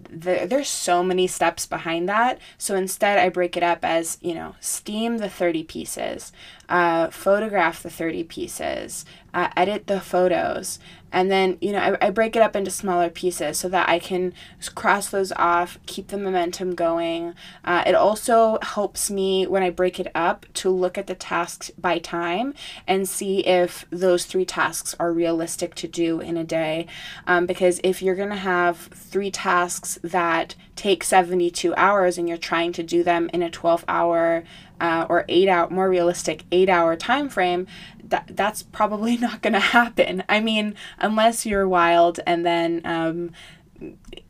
the, 0.09 0.47
there's 0.49 0.69
so 0.69 1.03
many 1.03 1.27
steps 1.27 1.67
behind 1.67 2.09
that. 2.09 2.39
So 2.59 2.75
instead, 2.75 3.19
I 3.19 3.29
break 3.29 3.57
it 3.57 3.63
up 3.63 3.85
as, 3.85 4.19
you 4.21 4.35
know, 4.35 4.55
steam 4.61 5.19
the 5.19 5.29
30 5.29 5.65
pieces, 5.65 6.33
uh, 6.69 7.09
photograph 7.11 7.83
the 7.83 7.91
30 7.91 8.25
pieces, 8.25 9.05
uh, 9.35 9.49
edit 9.57 9.87
the 9.87 10.01
photos, 10.01 10.79
and 11.13 11.31
then 11.31 11.59
you 11.61 11.73
know 11.73 11.79
I, 11.79 12.07
I 12.07 12.11
break 12.11 12.37
it 12.37 12.43
up 12.43 12.57
into 12.57 12.71
smaller 12.71 13.11
pieces 13.11 13.59
so 13.59 13.69
that 13.69 13.89
i 13.89 13.99
can 13.99 14.33
cross 14.75 15.09
those 15.11 15.33
off 15.33 15.79
keep 15.87 16.09
the 16.09 16.19
momentum 16.19 16.75
going. 16.75 17.35
Uh, 17.65 17.83
it 17.87 17.95
also 17.95 18.59
helps 18.63 19.11
me 19.11 19.47
when 19.47 19.63
i 19.63 19.71
break 19.71 19.99
it 19.99 20.11
up 20.15 20.47
to 20.55 20.71
look 20.71 20.97
at 20.97 21.07
the 21.07 21.15
tasks 21.15 21.71
by 21.79 21.99
time 21.99 22.55
and 22.87 23.09
see 23.09 23.41
if 23.41 23.87
those 23.91 24.25
three 24.25 24.45
tasks 24.45 24.95
are 24.99 25.13
realistic 25.13 25.75
to 25.75 25.89
do 25.89 26.21
in 26.21 26.37
a 26.37 26.45
day. 26.45 26.87
Um, 27.27 27.47
because 27.47 27.81
if 27.83 28.03
you're 28.03 28.15
going 28.15 28.31
to 28.31 28.37
have 28.37 28.77
three 28.77 29.31
tasks 29.31 29.99
that 30.03 30.55
take 30.77 31.05
72 31.05 31.75
hours 31.75 32.17
and 32.17 32.29
you're 32.29 32.39
trying 32.39 32.73
to 32.73 32.83
do 32.83 33.03
them 33.03 33.31
in 33.33 33.43
a 33.43 33.51
12 33.51 33.85
hour 33.89 34.45
uh, 34.81 35.07
or 35.09 35.25
eight 35.29 35.49
hour 35.49 35.69
more 35.69 35.91
realistic 35.91 36.45
eight 36.51 36.69
hour 36.69 36.97
time 36.97 37.29
frame 37.29 37.67
that 38.11 38.31
that's 38.35 38.63
probably 38.63 39.17
not 39.17 39.43
going 39.43 39.53
to 39.53 39.61
happen 39.61 40.23
i 40.29 40.41
mean 40.41 40.75
unless 40.99 41.47
you're 41.47 41.69
wild 41.69 42.21
and 42.27 42.45
then 42.45 42.81
um, 42.85 43.31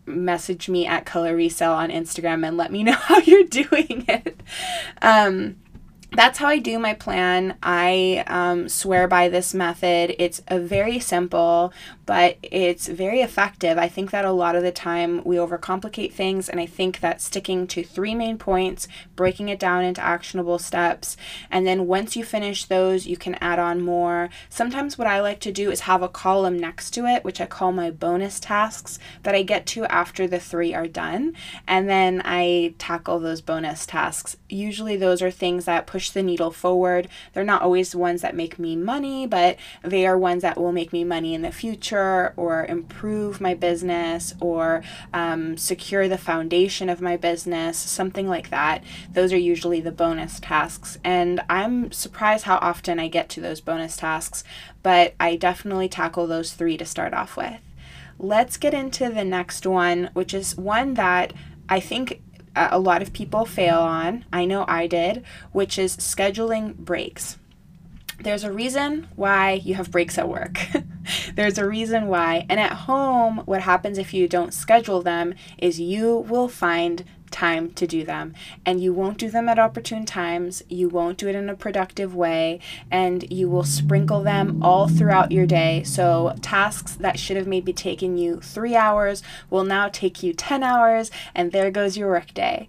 message 0.07 0.69
me 0.69 0.87
at 0.87 1.05
color 1.05 1.35
resale 1.35 1.73
on 1.73 1.91
instagram 1.91 2.47
and 2.47 2.57
let 2.57 2.71
me 2.73 2.83
know 2.85 2.93
how 2.93 3.19
you're 3.19 3.45
doing 3.45 4.05
it 4.09 4.41
um, 5.03 5.57
that's 6.13 6.39
how 6.39 6.49
I 6.49 6.59
do 6.59 6.79
my 6.79 6.95
plan. 6.95 7.57
I 7.63 8.25
um, 8.27 8.69
swear 8.69 9.07
by 9.07 9.29
this 9.29 9.55
method. 9.55 10.15
It's 10.19 10.43
a 10.49 10.59
very 10.59 10.99
simple, 10.99 11.73
but 12.11 12.39
it's 12.43 12.89
very 12.89 13.21
effective. 13.21 13.79
I 13.79 13.87
think 13.87 14.11
that 14.11 14.25
a 14.25 14.33
lot 14.33 14.57
of 14.57 14.65
the 14.65 14.73
time 14.73 15.23
we 15.23 15.37
overcomplicate 15.37 16.13
things, 16.13 16.49
and 16.49 16.59
I 16.59 16.67
think 16.67 16.99
that 16.99 17.21
sticking 17.21 17.69
to 17.69 17.85
three 17.85 18.17
main 18.17 18.37
points, 18.37 18.89
breaking 19.15 19.49
it 19.49 19.61
down 19.61 19.85
into 19.85 20.03
actionable 20.03 20.59
steps, 20.59 21.17
and 21.53 21.69
then 21.69 21.87
once 21.87 22.17
you 22.17 22.25
finish 22.25 22.65
those, 22.65 23.07
you 23.07 23.17
can 23.17 23.37
add 23.37 23.61
on 23.61 23.81
more. 23.81 24.29
Sometimes 24.49 24.99
what 24.99 25.07
I 25.07 25.21
like 25.21 25.39
to 25.39 25.53
do 25.53 25.71
is 25.71 25.83
have 25.83 26.03
a 26.03 26.09
column 26.09 26.59
next 26.59 26.91
to 26.95 27.07
it, 27.07 27.23
which 27.23 27.41
I 27.41 27.47
call 27.47 27.71
my 27.71 27.93
bonus 27.93 28.41
tasks 28.41 28.99
that 29.23 29.37
I 29.37 29.45
get 29.45 29.65
to 29.67 29.85
after 29.85 30.27
the 30.27 30.41
three 30.41 30.75
are 30.75 30.89
done, 30.89 31.37
and 31.69 31.89
then 31.89 32.23
I 32.25 32.75
tackle 32.79 33.21
those 33.21 33.41
bonus 33.41 33.87
tasks. 33.87 34.37
Usually, 34.49 34.97
those 34.97 35.23
are 35.23 35.31
things 35.31 35.65
that 35.67 35.87
push 35.87 36.11
the 36.11 36.25
needle 36.25 36.51
forward. 36.51 37.07
They're 37.35 37.45
not 37.45 37.63
always 37.63 37.95
ones 37.95 38.21
that 38.23 38.35
make 38.35 38.59
me 38.59 38.75
money, 38.75 39.29
but 39.29 39.59
they 39.85 40.09
are 40.09 40.19
ones 40.19 40.43
that 40.43 40.59
will 40.59 40.73
make 40.73 40.93
me 40.93 41.05
money 41.05 41.35
in 41.35 41.43
the 41.43 41.53
future 41.53 42.00
or 42.37 42.67
improve 42.67 43.41
my 43.41 43.55
business 43.55 44.35
or 44.41 44.83
um, 45.13 45.57
secure 45.57 46.09
the 46.09 46.19
foundation 46.19 46.89
of 46.89 47.01
my 47.01 47.17
business, 47.17 47.79
something 47.79 48.29
like 48.29 48.51
that. 48.51 48.83
Those 49.13 49.33
are 49.33 49.39
usually 49.39 49.81
the 49.81 49.93
bonus 49.93 50.41
tasks. 50.41 50.99
And 51.05 51.41
I'm 51.49 51.93
surprised 51.93 52.45
how 52.45 52.57
often 52.57 52.99
I 52.99 53.09
get 53.09 53.29
to 53.31 53.41
those 53.41 53.61
bonus 53.61 53.97
tasks, 53.97 54.45
but 54.83 55.15
I 55.19 55.37
definitely 55.37 55.89
tackle 55.89 56.27
those 56.27 56.53
three 56.53 56.77
to 56.77 56.85
start 56.85 57.15
off 57.15 57.37
with. 57.37 57.61
Let's 58.19 58.57
get 58.57 58.75
into 58.75 59.09
the 59.09 59.25
next 59.25 59.67
one, 59.67 60.11
which 60.13 60.35
is 60.35 60.57
one 60.57 60.95
that 60.95 61.33
I 61.69 61.81
think 61.81 62.23
a 62.55 62.79
lot 62.79 63.01
of 63.01 63.13
people 63.13 63.47
fail 63.47 63.79
on. 63.79 64.25
I 64.33 64.45
know 64.45 64.65
I 64.69 64.87
did, 64.87 65.25
which 65.53 65.79
is 65.79 65.97
scheduling 65.97 66.77
breaks. 66.77 67.39
There's 68.23 68.45
a 68.45 68.53
reason 68.53 69.09
why 69.17 69.53
you 69.53 69.75
have 69.75 69.91
breaks 69.91 70.19
at 70.19 70.29
work. 70.29 70.61
There's 71.35 71.57
a 71.59 71.67
reason 71.67 72.07
why. 72.09 72.45
And 72.51 72.61
at 72.61 72.73
home, 72.73 73.39
what 73.47 73.63
happens 73.63 73.97
if 73.97 74.13
you 74.13 74.29
don't 74.29 74.53
schedule 74.53 75.01
them 75.01 75.35
is 75.57 75.81
you 75.81 76.19
will 76.19 76.49
find 76.49 77.05
time 77.31 77.71
to 77.71 77.87
do 77.87 78.05
them. 78.05 78.35
And 78.67 78.83
you 78.83 78.93
won't 78.93 79.19
do 79.19 79.31
them 79.31 79.49
at 79.49 79.59
opportune 79.59 80.05
times, 80.05 80.63
you 80.69 80.89
won't 80.89 81.17
do 81.17 81.29
it 81.29 81.35
in 81.35 81.49
a 81.49 81.55
productive 81.55 82.15
way, 82.15 82.61
and 82.91 83.31
you 83.33 83.49
will 83.49 83.65
sprinkle 83.65 84.23
them 84.23 84.63
all 84.63 84.89
throughout 84.89 85.33
your 85.33 85.47
day. 85.47 85.83
So, 85.85 86.35
tasks 86.43 86.95
that 86.97 87.19
should 87.19 87.37
have 87.37 87.47
maybe 87.47 87.73
taken 87.73 88.19
you 88.19 88.41
three 88.41 88.77
hours 88.77 89.23
will 89.49 89.65
now 89.65 89.89
take 89.89 90.23
you 90.23 90.33
10 90.33 90.63
hours, 90.63 91.11
and 91.35 91.53
there 91.53 91.71
goes 91.71 91.97
your 91.97 92.09
workday. 92.09 92.69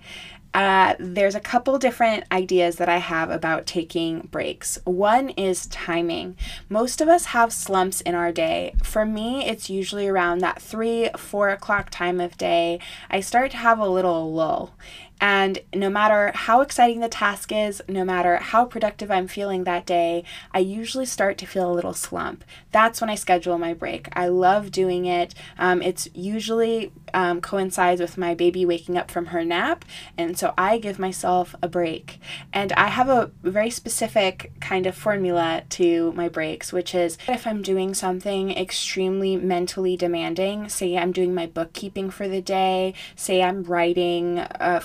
Uh, 0.54 0.96
there's 1.00 1.36
a 1.36 1.40
couple 1.40 1.80
different 1.80 2.26
ideas 2.32 2.76
that 2.76 2.90
I 2.90 2.98
have 2.98 3.30
about 3.30 3.66
taking 3.66 4.28
breaks. 4.32 4.78
One 4.84 5.30
is 5.30 5.68
timing. 5.68 6.36
Most 6.68 7.00
of 7.00 7.08
us 7.08 7.26
have 7.26 7.54
slumps 7.54 8.02
in 8.02 8.16
our 8.16 8.32
day. 8.32 8.76
For 8.84 9.06
me, 9.06 9.46
it's 9.46 9.70
usually 9.70 10.08
around 10.08 10.40
that 10.40 10.62
three, 10.62 11.10
four 11.16 11.50
o'clock 11.50 11.90
time 11.90 12.20
of 12.20 12.38
day. 12.38 12.80
I 13.10 13.22
start 13.22 13.52
to 13.52 13.58
have 13.58 13.80
a 13.80 13.88
little 13.88 14.34
lull. 14.34 14.76
And 15.22 15.60
no 15.74 15.90
matter 15.90 16.32
how 16.34 16.62
exciting 16.62 17.00
the 17.00 17.08
task 17.08 17.52
is, 17.52 17.82
no 17.88 18.04
matter 18.04 18.38
how 18.38 18.66
productive 18.66 19.12
I'm 19.12 19.28
feeling 19.28 19.64
that 19.64 19.86
day, 19.86 20.24
I 20.52 20.60
usually 20.60 21.06
start 21.06 21.38
to 21.38 21.46
feel 21.46 21.72
a 21.72 21.74
little 21.74 21.94
slump. 21.94 22.44
That's 22.72 23.00
when 23.00 23.10
I 23.10 23.16
schedule 23.16 23.60
my 23.60 23.76
break. 23.76 24.10
I 24.14 24.28
love 24.28 24.72
doing 24.72 25.06
it. 25.06 25.36
Um, 25.60 25.84
it's 25.84 26.10
usually 26.16 26.92
um, 27.14 27.40
coincides 27.40 28.02
with 28.02 28.18
my 28.18 28.34
baby 28.34 28.66
waking 28.66 28.98
up 28.98 29.12
from 29.12 29.28
her 29.28 29.46
nap, 29.46 29.86
and 30.18 30.38
so 30.38 30.54
I 30.58 30.80
give 30.80 30.98
myself 30.98 31.54
a 31.62 31.68
break. 31.68 32.20
And 32.52 32.74
I 32.74 32.88
have 32.88 33.10
a 33.10 33.30
very 33.44 33.70
specific 33.70 34.52
kind 34.60 34.88
of 34.88 34.96
formula 34.96 35.64
to 35.70 36.14
my 36.14 36.30
breaks, 36.30 36.74
which 36.74 36.96
is 36.96 37.20
if 37.28 37.46
I'm 37.46 37.62
doing 37.62 37.94
something 37.94 38.52
extremely 38.52 39.38
mentally 39.38 39.96
demanding, 39.96 40.68
say 40.70 40.98
I'm 40.98 41.12
doing 41.12 41.36
my 41.36 41.46
bookkeeping 41.46 42.10
for 42.10 42.28
the 42.28 42.42
day, 42.42 42.96
say 43.16 43.44
I'm 43.44 43.64
writing 43.64 44.40
uh, 44.40 44.80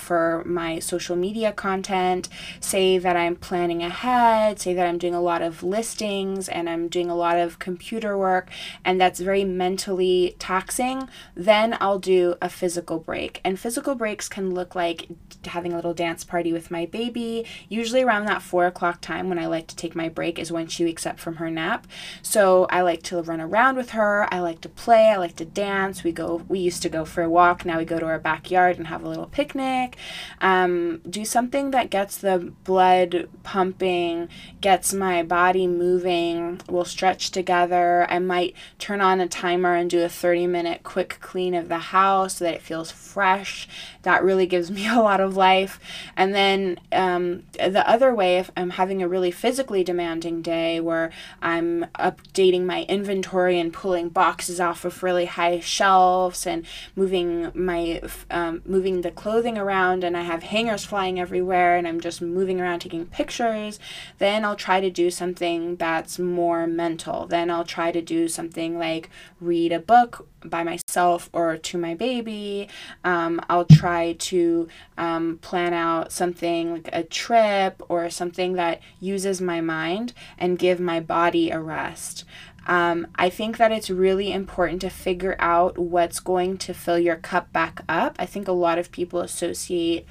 my 0.44 0.78
social 0.78 1.16
media 1.16 1.52
content, 1.52 2.28
say 2.60 2.98
that 2.98 3.16
I'm 3.16 3.36
planning 3.36 3.82
ahead, 3.82 4.60
say 4.60 4.74
that 4.74 4.86
I'm 4.86 4.98
doing 4.98 5.14
a 5.14 5.20
lot 5.20 5.42
of 5.42 5.62
listings 5.62 6.48
and 6.48 6.68
I'm 6.68 6.88
doing 6.88 7.10
a 7.10 7.16
lot 7.16 7.38
of 7.38 7.58
computer 7.58 8.16
work, 8.16 8.50
and 8.84 9.00
that's 9.00 9.20
very 9.20 9.44
mentally 9.44 10.36
taxing, 10.38 11.08
then 11.34 11.76
I'll 11.80 11.98
do 11.98 12.36
a 12.40 12.48
physical 12.48 12.98
break. 12.98 13.40
And 13.44 13.58
physical 13.58 13.94
breaks 13.94 14.28
can 14.28 14.54
look 14.54 14.74
like 14.74 15.08
having 15.46 15.72
a 15.72 15.76
little 15.76 15.94
dance 15.94 16.24
party 16.24 16.52
with 16.52 16.70
my 16.70 16.86
baby. 16.86 17.44
Usually 17.68 18.02
around 18.02 18.26
that 18.26 18.42
four 18.42 18.66
o'clock 18.66 19.00
time 19.00 19.28
when 19.28 19.38
I 19.38 19.46
like 19.46 19.66
to 19.68 19.76
take 19.76 19.94
my 19.94 20.08
break 20.08 20.38
is 20.38 20.52
when 20.52 20.66
she 20.66 20.84
wakes 20.84 21.06
up 21.06 21.18
from 21.18 21.36
her 21.36 21.50
nap. 21.50 21.86
So 22.22 22.66
I 22.70 22.82
like 22.82 23.02
to 23.04 23.22
run 23.22 23.40
around 23.40 23.76
with 23.76 23.90
her. 23.90 24.32
I 24.32 24.40
like 24.40 24.60
to 24.62 24.68
play. 24.68 25.08
I 25.10 25.16
like 25.16 25.36
to 25.36 25.44
dance. 25.44 26.02
We 26.04 26.12
go. 26.12 26.42
We 26.48 26.58
used 26.58 26.82
to 26.82 26.88
go 26.88 27.04
for 27.04 27.22
a 27.22 27.30
walk. 27.30 27.64
Now 27.64 27.78
we 27.78 27.84
go 27.84 27.98
to 27.98 28.06
our 28.06 28.18
backyard 28.18 28.78
and 28.78 28.86
have 28.88 29.04
a 29.04 29.08
little 29.08 29.26
picnic. 29.26 29.96
Um, 30.40 30.98
do 31.08 31.24
something 31.24 31.70
that 31.70 31.90
gets 31.90 32.16
the 32.16 32.52
blood 32.64 33.28
pumping, 33.42 34.28
gets 34.60 34.92
my 34.92 35.22
body 35.22 35.66
moving. 35.66 36.60
We'll 36.68 36.84
stretch 36.84 37.30
together. 37.30 38.06
I 38.08 38.18
might 38.18 38.54
turn 38.78 39.00
on 39.00 39.20
a 39.20 39.28
timer 39.28 39.74
and 39.74 39.88
do 39.88 40.02
a 40.02 40.08
30 40.08 40.46
minute 40.46 40.82
quick 40.82 41.18
clean 41.20 41.54
of 41.54 41.68
the 41.68 41.78
house 41.78 42.36
so 42.36 42.44
that 42.44 42.54
it 42.54 42.62
feels 42.62 42.90
fresh. 42.90 43.68
That 44.02 44.24
really 44.24 44.46
gives 44.46 44.70
me 44.76 44.88
a 44.88 45.00
lot 45.00 45.20
of 45.20 45.36
life. 45.36 45.80
And 46.16 46.34
then 46.34 46.78
um, 46.92 47.44
the 47.52 47.88
other 47.88 48.14
way, 48.14 48.38
if 48.38 48.50
I'm 48.56 48.70
having 48.70 49.02
a 49.02 49.08
really 49.08 49.30
physically 49.30 49.84
demanding 49.84 50.42
day 50.42 50.80
where 50.80 51.10
I'm 51.42 51.86
updating 51.98 52.64
my 52.64 52.82
inventory 52.84 53.58
and 53.58 53.72
pulling 53.72 54.08
boxes 54.08 54.60
off 54.60 54.84
of 54.84 55.02
really 55.02 55.26
high 55.26 55.60
shelves 55.60 56.46
and 56.46 56.64
moving 56.94 57.50
my 57.54 58.00
um, 58.30 58.62
moving 58.64 59.02
the 59.02 59.10
clothing 59.10 59.58
around 59.58 60.04
and 60.06 60.16
I 60.16 60.22
have 60.22 60.44
hangers 60.44 60.84
flying 60.84 61.20
everywhere 61.20 61.76
and 61.76 61.86
I'm 61.86 62.00
just 62.00 62.22
moving 62.22 62.60
around 62.60 62.80
taking 62.80 63.06
pictures, 63.06 63.78
then 64.18 64.44
I'll 64.44 64.56
try 64.56 64.80
to 64.80 64.90
do 64.90 65.10
something 65.10 65.76
that's 65.76 66.18
more 66.18 66.66
mental. 66.66 67.26
Then 67.26 67.50
I'll 67.50 67.64
try 67.64 67.92
to 67.92 68.00
do 68.00 68.28
something 68.28 68.78
like 68.78 69.10
read 69.40 69.72
a 69.72 69.80
book 69.80 70.26
by 70.44 70.62
myself 70.62 71.28
or 71.32 71.56
to 71.56 71.78
my 71.78 71.94
baby. 71.94 72.68
Um, 73.04 73.40
I'll 73.48 73.64
try 73.64 74.14
to 74.14 74.68
um, 74.96 75.38
plan 75.42 75.74
out 75.74 76.12
something 76.12 76.72
like 76.72 76.88
a 76.92 77.02
trip 77.02 77.82
or 77.88 78.08
something 78.10 78.54
that 78.54 78.80
uses 79.00 79.40
my 79.40 79.60
mind 79.60 80.12
and 80.38 80.58
give 80.58 80.80
my 80.80 81.00
body 81.00 81.50
a 81.50 81.60
rest. 81.60 82.24
Um, 82.66 83.06
I 83.14 83.30
think 83.30 83.56
that 83.58 83.72
it's 83.72 83.90
really 83.90 84.32
important 84.32 84.80
to 84.82 84.90
figure 84.90 85.36
out 85.38 85.78
what's 85.78 86.20
going 86.20 86.58
to 86.58 86.74
fill 86.74 86.98
your 86.98 87.16
cup 87.16 87.52
back 87.52 87.82
up. 87.88 88.16
I 88.18 88.26
think 88.26 88.48
a 88.48 88.52
lot 88.52 88.78
of 88.78 88.90
people 88.90 89.20
associate 89.20 90.04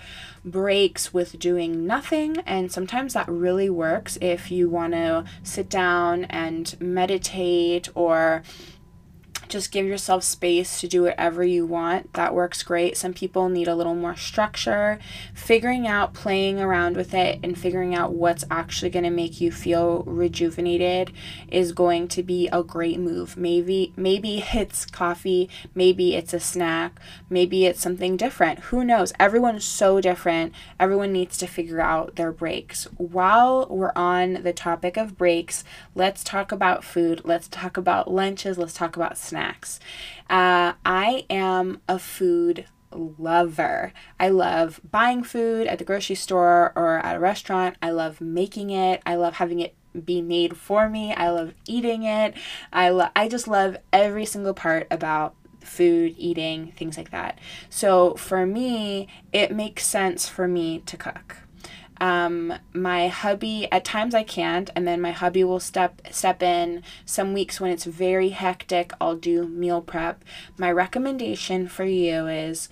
breaks 0.44 1.14
with 1.14 1.38
doing 1.38 1.86
nothing, 1.86 2.38
and 2.46 2.72
sometimes 2.72 3.14
that 3.14 3.28
really 3.28 3.70
works 3.70 4.18
if 4.22 4.52
you 4.52 4.70
want 4.70 4.94
to 4.94 5.26
sit 5.44 5.70
down 5.70 6.26
and 6.26 6.76
meditate 6.80 7.90
or 7.94 8.44
just 9.48 9.72
give 9.72 9.86
yourself 9.86 10.24
space 10.24 10.80
to 10.80 10.88
do 10.88 11.04
whatever 11.04 11.44
you 11.44 11.66
want. 11.66 12.14
That 12.14 12.34
works 12.34 12.64
great. 12.64 12.98
Some 12.98 13.14
people 13.14 13.50
need 13.50 13.68
a 13.68 13.76
little 13.76 13.96
more 13.96 14.16
structure. 14.16 15.00
Figuring 15.34 15.88
out, 15.88 16.14
playing 16.14 16.60
around 16.60 16.98
with 16.98 17.14
it, 17.14 17.40
and 17.44 17.58
figuring 17.58 17.96
out 17.96 18.14
what's 18.14 18.44
actually 18.50 18.90
going 18.90 19.04
to 19.04 19.10
make 19.10 19.40
you 19.40 19.52
feel 19.52 20.04
rejuvenated 20.04 21.12
is 21.50 21.72
going 21.72 22.08
to 22.10 22.24
be 22.24 22.50
a 22.52 22.64
great 22.64 23.00
move. 23.00 23.38
Maybe 23.38 23.94
maybe 23.96 24.44
it's 24.54 24.86
coffee, 24.86 25.50
maybe 25.74 26.16
it's 26.16 26.34
a 26.34 26.40
snack, 26.40 27.00
maybe 27.30 27.66
it's 27.66 27.82
something 27.82 28.18
different. 28.18 28.60
Who 28.60 28.84
knows? 28.84 29.14
Everyone's 29.20 29.66
so 29.66 30.02
different. 30.02 30.54
Everyone 30.80 31.12
needs 31.12 31.38
to 31.38 31.48
figure 31.48 31.82
out 31.82 32.16
their 32.16 32.32
breaks. 32.32 32.86
While 32.98 33.68
we're 33.70 33.94
on 33.96 34.44
the 34.44 34.54
topic 34.54 34.98
of 34.98 35.18
breaks, 35.18 35.64
let's 35.94 36.24
talk 36.24 36.52
about 36.52 36.84
food. 36.84 37.22
Let's 37.24 37.48
talk 37.48 37.78
about 37.78 38.12
lunches. 38.12 38.58
Let's 38.58 38.74
talk 38.74 38.96
about 38.96 39.18
snacks 39.18 39.35
snacks. 39.36 39.82
Uh, 40.30 40.74
I 40.86 41.26
am 41.30 41.82
a 41.90 42.00
food 42.00 42.66
lover. 42.92 43.92
I 44.18 44.30
love 44.30 44.80
buying 44.90 45.24
food 45.24 45.68
at 45.68 45.78
the 45.78 45.84
grocery 45.84 46.16
store 46.16 46.72
or 46.76 47.00
at 47.00 47.18
a 47.18 47.20
restaurant. 47.20 47.76
I 47.82 47.90
love 47.90 48.22
making 48.22 48.70
it. 48.70 49.02
I 49.06 49.16
love 49.16 49.36
having 49.36 49.60
it 49.60 49.76
be 50.06 50.22
made 50.22 50.56
for 50.56 50.88
me. 50.88 51.14
I 51.14 51.30
love 51.30 51.54
eating 51.68 52.04
it. 52.04 52.34
I 52.72 52.90
lo- 52.90 53.10
I 53.14 53.28
just 53.28 53.48
love 53.48 53.76
every 53.92 54.26
single 54.26 54.54
part 54.54 54.88
about 54.90 55.36
food, 55.62 56.16
eating, 56.18 56.72
things 56.78 56.96
like 56.96 57.12
that. 57.12 57.38
So 57.70 58.14
for 58.16 58.46
me, 58.46 59.08
it 59.34 59.52
makes 59.52 59.86
sense 59.86 60.30
for 60.30 60.48
me 60.48 60.80
to 60.86 60.96
cook. 60.96 61.45
Um, 62.02 62.54
my 62.74 63.08
hubby 63.08 63.68
at 63.72 63.86
times 63.86 64.14
I 64.14 64.24
can't, 64.24 64.70
and 64.76 64.88
then 64.88 65.02
my 65.02 65.12
hubby 65.12 65.44
will 65.44 65.60
step 65.60 66.02
step 66.12 66.44
in. 66.44 66.84
Some 67.06 67.34
weeks 67.34 67.60
when 67.60 67.72
it's 67.72 67.86
very 67.86 68.30
hectic, 68.30 68.92
I'll 69.00 69.16
do 69.16 69.48
meal 69.48 69.82
prep. 69.82 70.24
My 70.58 70.72
recommendation 70.72 71.68
for 71.68 71.86
you 71.86 72.28
is 72.28 72.70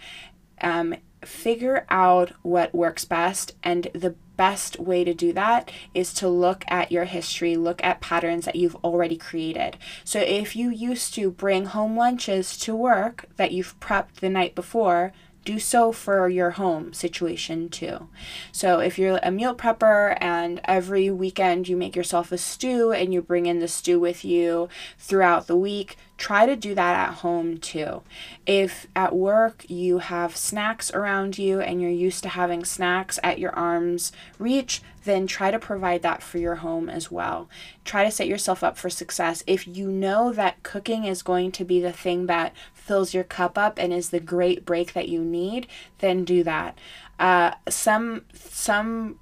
um, 0.61 0.95
figure 1.21 1.85
out 1.89 2.31
what 2.41 2.75
works 2.75 3.05
best, 3.05 3.55
and 3.63 3.87
the 3.93 4.15
best 4.35 4.79
way 4.79 5.03
to 5.03 5.13
do 5.13 5.31
that 5.33 5.71
is 5.93 6.13
to 6.13 6.27
look 6.27 6.65
at 6.67 6.91
your 6.91 7.05
history, 7.05 7.55
look 7.55 7.83
at 7.83 8.01
patterns 8.01 8.45
that 8.45 8.55
you've 8.55 8.75
already 8.77 9.15
created. 9.15 9.77
So 10.03 10.19
if 10.19 10.55
you 10.55 10.69
used 10.69 11.13
to 11.15 11.29
bring 11.29 11.65
home 11.65 11.95
lunches 11.95 12.57
to 12.59 12.75
work 12.75 13.25
that 13.37 13.51
you've 13.51 13.79
prepped 13.79 14.15
the 14.15 14.29
night 14.29 14.55
before, 14.55 15.13
do 15.45 15.59
so 15.59 15.91
for 15.91 16.29
your 16.29 16.51
home 16.51 16.93
situation 16.93 17.69
too. 17.69 18.07
So 18.51 18.79
if 18.79 18.97
you're 18.97 19.19
a 19.21 19.31
meal 19.31 19.55
prepper 19.55 20.17
and 20.21 20.61
every 20.65 21.09
weekend 21.09 21.67
you 21.67 21.75
make 21.75 21.95
yourself 21.95 22.31
a 22.31 22.37
stew 22.37 22.91
and 22.91 23.13
you 23.13 23.21
bring 23.21 23.45
in 23.45 23.59
the 23.59 23.67
stew 23.67 23.99
with 23.99 24.23
you 24.23 24.69
throughout 24.97 25.47
the 25.47 25.57
week, 25.57 25.97
try 26.23 26.45
to 26.45 26.55
do 26.55 26.73
that 26.73 26.95
at 27.09 27.15
home 27.15 27.57
too. 27.57 28.01
If 28.45 28.87
at 28.95 29.13
work 29.13 29.65
you 29.67 29.97
have 29.97 30.37
snacks 30.37 30.89
around 30.93 31.37
you 31.37 31.59
and 31.59 31.81
you're 31.81 31.91
used 31.91 32.23
to 32.23 32.29
having 32.29 32.63
snacks 32.63 33.19
at 33.21 33.39
your 33.39 33.51
arm's 33.51 34.13
reach, 34.39 34.81
then 35.03 35.27
try 35.27 35.51
to 35.51 35.59
provide 35.59 36.01
that 36.03 36.23
for 36.23 36.37
your 36.37 36.55
home 36.55 36.87
as 36.87 37.11
well. 37.11 37.49
Try 37.83 38.05
to 38.05 38.11
set 38.11 38.29
yourself 38.29 38.63
up 38.63 38.77
for 38.77 38.89
success. 38.89 39.43
If 39.47 39.67
you 39.67 39.91
know 39.91 40.31
that 40.31 40.63
cooking 40.63 41.03
is 41.03 41.23
going 41.23 41.51
to 41.51 41.65
be 41.65 41.81
the 41.81 41.91
thing 41.91 42.27
that 42.27 42.53
fills 42.73 43.13
your 43.13 43.25
cup 43.25 43.57
up 43.57 43.77
and 43.77 43.91
is 43.91 44.11
the 44.11 44.21
great 44.21 44.63
break 44.63 44.93
that 44.93 45.09
you 45.09 45.25
need, 45.25 45.67
then 45.97 46.23
do 46.23 46.41
that. 46.45 46.77
Uh, 47.19 47.51
some 47.67 48.23
some 48.33 49.19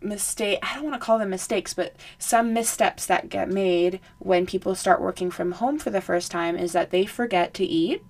mistake 0.00 0.58
I 0.62 0.74
don't 0.74 0.84
want 0.84 0.94
to 0.94 1.04
call 1.04 1.18
them 1.18 1.30
mistakes, 1.30 1.74
but 1.74 1.94
some 2.18 2.52
missteps 2.52 3.06
that 3.06 3.28
get 3.28 3.48
made 3.48 4.00
when 4.18 4.46
people 4.46 4.74
start 4.74 5.00
working 5.00 5.30
from 5.30 5.52
home 5.52 5.78
for 5.78 5.90
the 5.90 6.00
first 6.00 6.30
time 6.30 6.56
is 6.56 6.72
that 6.72 6.90
they 6.90 7.06
forget 7.06 7.54
to 7.54 7.64
eat 7.64 8.02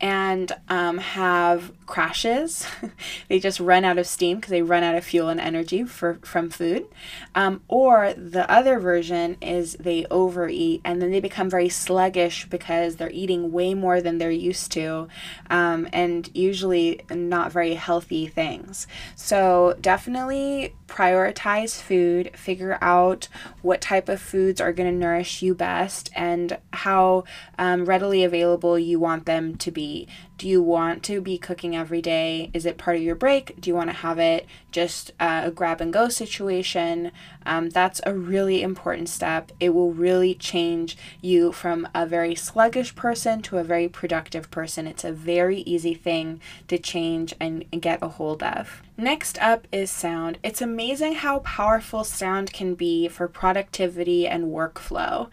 and 0.00 0.52
um, 0.68 0.98
have 0.98 1.72
crashes. 1.86 2.66
they 3.28 3.40
just 3.40 3.58
run 3.58 3.84
out 3.84 3.98
of 3.98 4.06
steam 4.06 4.36
because 4.36 4.50
they 4.50 4.62
run 4.62 4.84
out 4.84 4.94
of 4.94 5.04
fuel 5.04 5.28
and 5.28 5.40
energy 5.40 5.84
for, 5.84 6.18
from 6.22 6.50
food. 6.50 6.86
Um, 7.34 7.62
or 7.66 8.12
the 8.14 8.48
other 8.50 8.78
version 8.78 9.36
is 9.40 9.74
they 9.74 10.06
overeat 10.10 10.82
and 10.84 11.02
then 11.02 11.10
they 11.10 11.20
become 11.20 11.50
very 11.50 11.68
sluggish 11.68 12.46
because 12.46 12.96
they're 12.96 13.10
eating 13.10 13.50
way 13.50 13.74
more 13.74 14.00
than 14.00 14.18
they're 14.18 14.30
used 14.30 14.70
to 14.72 15.08
um, 15.50 15.88
and 15.92 16.30
usually 16.34 17.00
not 17.10 17.50
very 17.50 17.74
healthy 17.74 18.26
things. 18.26 18.86
So 19.16 19.76
definitely 19.80 20.74
prioritize 20.86 21.80
food, 21.80 22.30
figure 22.36 22.78
out 22.80 23.28
what 23.62 23.80
type 23.80 24.08
of 24.08 24.20
foods 24.20 24.60
are 24.60 24.72
going 24.72 24.90
to 24.90 24.96
nourish 24.96 25.42
you 25.42 25.54
best 25.54 26.10
and 26.14 26.58
how 26.72 27.24
um, 27.58 27.84
readily 27.84 28.24
available 28.24 28.78
you 28.78 28.98
want 29.00 29.26
them 29.26 29.56
to 29.56 29.70
be 29.70 29.87
be 29.88 30.06
do 30.38 30.48
you 30.48 30.62
want 30.62 31.02
to 31.04 31.20
be 31.20 31.36
cooking 31.36 31.74
every 31.74 32.00
day? 32.00 32.50
Is 32.54 32.64
it 32.64 32.78
part 32.78 32.96
of 32.96 33.02
your 33.02 33.16
break? 33.16 33.60
Do 33.60 33.68
you 33.68 33.74
want 33.74 33.90
to 33.90 33.96
have 33.96 34.20
it 34.20 34.46
just 34.70 35.10
uh, 35.18 35.42
a 35.46 35.50
grab 35.50 35.80
and 35.80 35.92
go 35.92 36.08
situation? 36.08 37.10
Um, 37.44 37.70
that's 37.70 38.00
a 38.06 38.14
really 38.14 38.62
important 38.62 39.08
step. 39.08 39.50
It 39.58 39.70
will 39.70 39.92
really 39.92 40.34
change 40.34 40.96
you 41.20 41.50
from 41.50 41.88
a 41.92 42.06
very 42.06 42.36
sluggish 42.36 42.94
person 42.94 43.42
to 43.42 43.58
a 43.58 43.64
very 43.64 43.88
productive 43.88 44.48
person. 44.50 44.86
It's 44.86 45.04
a 45.04 45.12
very 45.12 45.62
easy 45.62 45.94
thing 45.94 46.40
to 46.68 46.78
change 46.78 47.34
and 47.40 47.64
get 47.80 48.00
a 48.00 48.08
hold 48.08 48.42
of. 48.44 48.82
Next 49.00 49.40
up 49.40 49.68
is 49.70 49.92
sound. 49.92 50.38
It's 50.42 50.60
amazing 50.60 51.14
how 51.14 51.38
powerful 51.40 52.02
sound 52.02 52.52
can 52.52 52.74
be 52.74 53.06
for 53.06 53.28
productivity 53.28 54.26
and 54.26 54.46
workflow. 54.46 55.30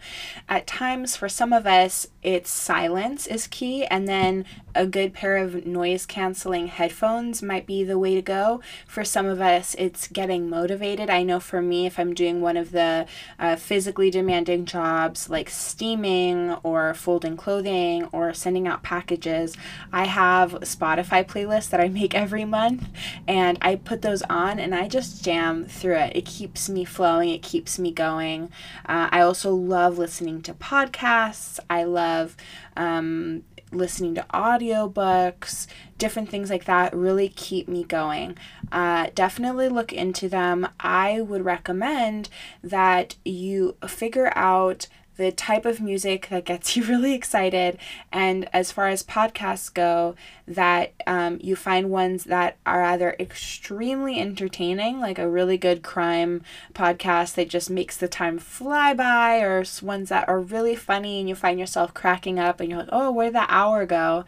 At 0.48 0.68
times, 0.68 1.16
for 1.16 1.28
some 1.28 1.52
of 1.52 1.66
us, 1.66 2.06
it's 2.22 2.48
silence 2.48 3.26
is 3.26 3.48
key, 3.48 3.84
and 3.84 4.06
then 4.06 4.44
a 4.76 4.86
good 4.86 5.14
pair 5.14 5.38
of 5.38 5.66
noise 5.66 6.06
canceling 6.06 6.68
headphones 6.68 7.42
might 7.42 7.66
be 7.66 7.82
the 7.82 7.98
way 7.98 8.14
to 8.14 8.22
go. 8.22 8.60
For 8.86 9.04
some 9.04 9.26
of 9.26 9.40
us, 9.40 9.74
it's 9.78 10.06
getting 10.08 10.48
motivated. 10.48 11.10
I 11.10 11.22
know 11.22 11.40
for 11.40 11.62
me, 11.62 11.86
if 11.86 11.98
I'm 11.98 12.14
doing 12.14 12.40
one 12.40 12.56
of 12.56 12.72
the 12.72 13.06
uh, 13.38 13.56
physically 13.56 14.10
demanding 14.10 14.66
jobs 14.66 15.30
like 15.30 15.48
steaming 15.48 16.52
or 16.62 16.94
folding 16.94 17.36
clothing 17.36 18.08
or 18.12 18.32
sending 18.34 18.68
out 18.68 18.82
packages, 18.82 19.56
I 19.92 20.04
have 20.04 20.52
Spotify 20.60 21.26
playlists 21.26 21.70
that 21.70 21.80
I 21.80 21.88
make 21.88 22.14
every 22.26 22.44
month, 22.44 22.86
and 23.26 23.58
I 23.62 23.76
put 23.76 24.02
those 24.02 24.22
on 24.22 24.58
and 24.58 24.74
I 24.74 24.88
just 24.88 25.24
jam 25.24 25.64
through 25.64 25.96
it. 25.96 26.16
It 26.16 26.26
keeps 26.26 26.68
me 26.68 26.84
flowing, 26.84 27.30
it 27.30 27.42
keeps 27.42 27.78
me 27.78 27.90
going. 27.92 28.50
Uh, 28.84 29.08
I 29.10 29.20
also 29.20 29.54
love 29.54 29.98
listening 29.98 30.42
to 30.42 30.54
podcasts. 30.54 31.58
I 31.70 31.84
love 31.84 32.36
um, 32.76 33.42
listening 33.72 34.14
to 34.14 34.26
audiobooks, 34.32 35.66
different 35.98 36.28
things 36.28 36.50
like 36.50 36.64
that 36.64 36.94
really 36.94 37.28
keep 37.28 37.68
me 37.68 37.84
going. 37.84 38.36
Uh, 38.70 39.08
definitely 39.14 39.68
look 39.68 39.92
into 39.92 40.28
them. 40.28 40.68
I 40.80 41.20
would 41.20 41.44
recommend 41.44 42.28
that 42.62 43.16
you 43.24 43.76
figure 43.86 44.32
out 44.36 44.86
the 45.16 45.32
type 45.32 45.64
of 45.64 45.80
music 45.80 46.28
that 46.30 46.44
gets 46.44 46.76
you 46.76 46.84
really 46.84 47.14
excited. 47.14 47.78
And 48.12 48.48
as 48.52 48.72
far 48.72 48.88
as 48.88 49.02
podcasts 49.02 49.72
go, 49.72 50.14
that 50.48 50.92
um, 51.06 51.38
you 51.42 51.56
find 51.56 51.90
ones 51.90 52.24
that 52.24 52.56
are 52.64 52.82
either 52.82 53.16
extremely 53.18 54.20
entertaining, 54.20 55.00
like 55.00 55.18
a 55.18 55.28
really 55.28 55.58
good 55.58 55.82
crime 55.82 56.42
podcast 56.72 57.34
that 57.34 57.48
just 57.48 57.68
makes 57.68 57.96
the 57.96 58.08
time 58.08 58.38
fly 58.38 58.94
by, 58.94 59.40
or 59.40 59.64
ones 59.82 60.08
that 60.08 60.28
are 60.28 60.40
really 60.40 60.76
funny 60.76 61.20
and 61.20 61.28
you 61.28 61.34
find 61.34 61.58
yourself 61.58 61.92
cracking 61.92 62.38
up 62.38 62.60
and 62.60 62.70
you're 62.70 62.80
like, 62.80 62.88
oh, 62.92 63.10
where 63.10 63.26
did 63.26 63.34
that 63.34 63.48
hour 63.50 63.86
go? 63.86 64.24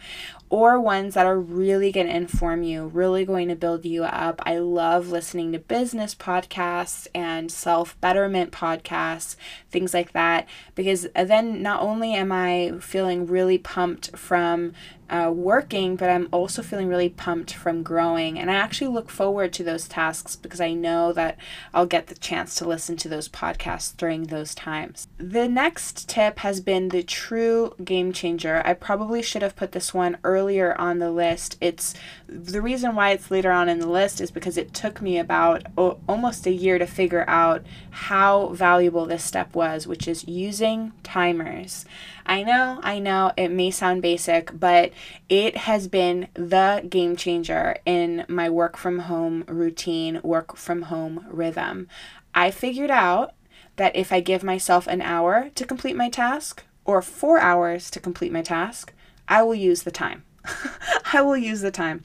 Or 0.51 0.81
ones 0.81 1.15
that 1.15 1.27
are 1.27 1.39
really 1.39 1.93
going 1.93 2.07
to 2.07 2.17
inform 2.17 2.63
you, 2.63 2.87
really 2.87 3.25
going 3.25 3.49
to 3.49 3.57
build 3.57 3.85
you 3.85 4.05
up. 4.05 4.41
I 4.47 4.59
love 4.59 5.09
listening 5.09 5.53
to 5.53 5.59
business 5.59 6.15
podcasts 6.15 7.07
and 7.15 7.51
self 7.51 8.01
betterment 8.01 8.53
podcasts, 8.53 9.37
things 9.71 9.93
like 9.93 10.13
that, 10.13 10.47
because 10.75 11.07
then 11.15 11.63
not 11.63 11.83
only 11.83 12.15
am 12.15 12.33
I 12.33 12.73
feeling 12.81 13.27
really 13.27 13.59
pumped 13.59 14.17
from 14.17 14.73
uh, 15.11 15.33
working, 15.35 15.97
but 15.97 16.11
I'm 16.11 16.29
also 16.33 16.63
feeling 16.63 16.89
really 16.89 17.09
pumped 17.09 17.55
from 17.55 17.83
growing. 17.83 18.39
And 18.39 18.51
I 18.51 18.55
actually 18.55 18.89
look 18.89 19.11
forward 19.11 19.53
to 19.55 19.65
those 19.65 19.89
tasks 19.89 20.37
because 20.37 20.61
I 20.61 20.75
know 20.75 21.13
that 21.13 21.39
I'll 21.73 21.87
get 21.87 22.09
the 22.09 22.15
chance 22.15 22.55
to 22.57 22.69
listen 22.69 22.97
to 22.99 23.09
those 23.09 23.29
podcasts 23.29 23.97
during 23.97 24.25
those 24.25 24.55
times. 24.55 25.09
The 25.17 25.49
next 25.49 26.09
tip 26.09 26.41
has 26.41 26.61
been 26.61 26.89
the 26.89 27.03
true 27.03 27.75
game 27.83 28.13
changer. 28.13 28.63
I 28.65 28.75
probably 28.75 29.23
should 29.23 29.43
have 29.43 29.57
put 29.57 29.73
this 29.73 29.95
one 29.95 30.19
earlier 30.25 30.79
on 30.79 30.99
the 30.99 31.11
list. 31.11 31.57
It's 31.61 31.95
the 32.29 32.61
reason 32.61 32.95
why 32.95 33.11
it's 33.11 33.31
later 33.31 33.51
on 33.51 33.69
in 33.69 33.79
the 33.79 33.89
list 33.89 34.21
is 34.21 34.31
because 34.31 34.59
it 34.59 34.75
took 34.75 35.01
me 35.01 35.19
about 35.19 35.65
o- 35.79 35.99
almost 36.07 36.47
a 36.47 36.53
year 36.53 36.79
to 36.79 36.87
figure 36.87 37.25
out 37.27 37.65
how 37.91 38.49
valuable 38.49 39.07
this 39.07 39.25
step 39.25 39.55
was, 39.55 39.87
which 39.87 40.07
is 40.07 40.29
using 40.29 40.93
timers. 41.03 41.87
I 42.27 42.43
know, 42.43 42.81
I 42.83 42.99
know 42.99 43.33
it 43.37 43.49
may 43.49 43.71
sound 43.71 44.03
basic, 44.03 44.59
but 44.59 44.93
it 45.31 45.57
has 45.57 45.89
been 45.89 46.29
the 46.35 46.87
game 46.89 47.17
changer 47.17 47.79
in 47.87 48.27
my 48.29 48.51
work 48.51 48.77
from 48.77 49.01
home 49.01 49.45
routine, 49.49 50.21
work 50.23 50.57
from 50.57 50.83
home 50.83 51.25
rhythm. 51.31 51.89
I 52.35 52.51
figured 52.51 52.91
out 52.91 53.33
that 53.77 53.97
if 53.97 54.13
I 54.13 54.21
give 54.21 54.45
myself 54.45 54.87
an 54.87 55.01
hour 55.01 55.51
to 55.55 55.65
complete 55.65 55.97
my 55.97 56.11
task, 56.11 56.65
or 56.85 57.03
four 57.03 57.39
hours 57.39 57.91
to 57.91 58.01
complete 58.01 58.33
my 58.33 58.43
task, 58.43 58.93
I 59.29 59.43
will 59.43 59.55
use 59.55 59.83
the 59.83 59.91
time. 59.91 60.25
I 61.13 61.23
will 61.23 61.37
use 61.37 61.61
the 61.61 61.71
time. 61.71 62.03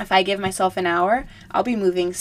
If 0.00 0.10
I 0.10 0.22
give 0.22 0.40
myself 0.40 0.76
an 0.76 0.86
hour, 0.86 1.26
I'll 1.50 1.62
be 1.62 1.76
moving. 1.76 2.14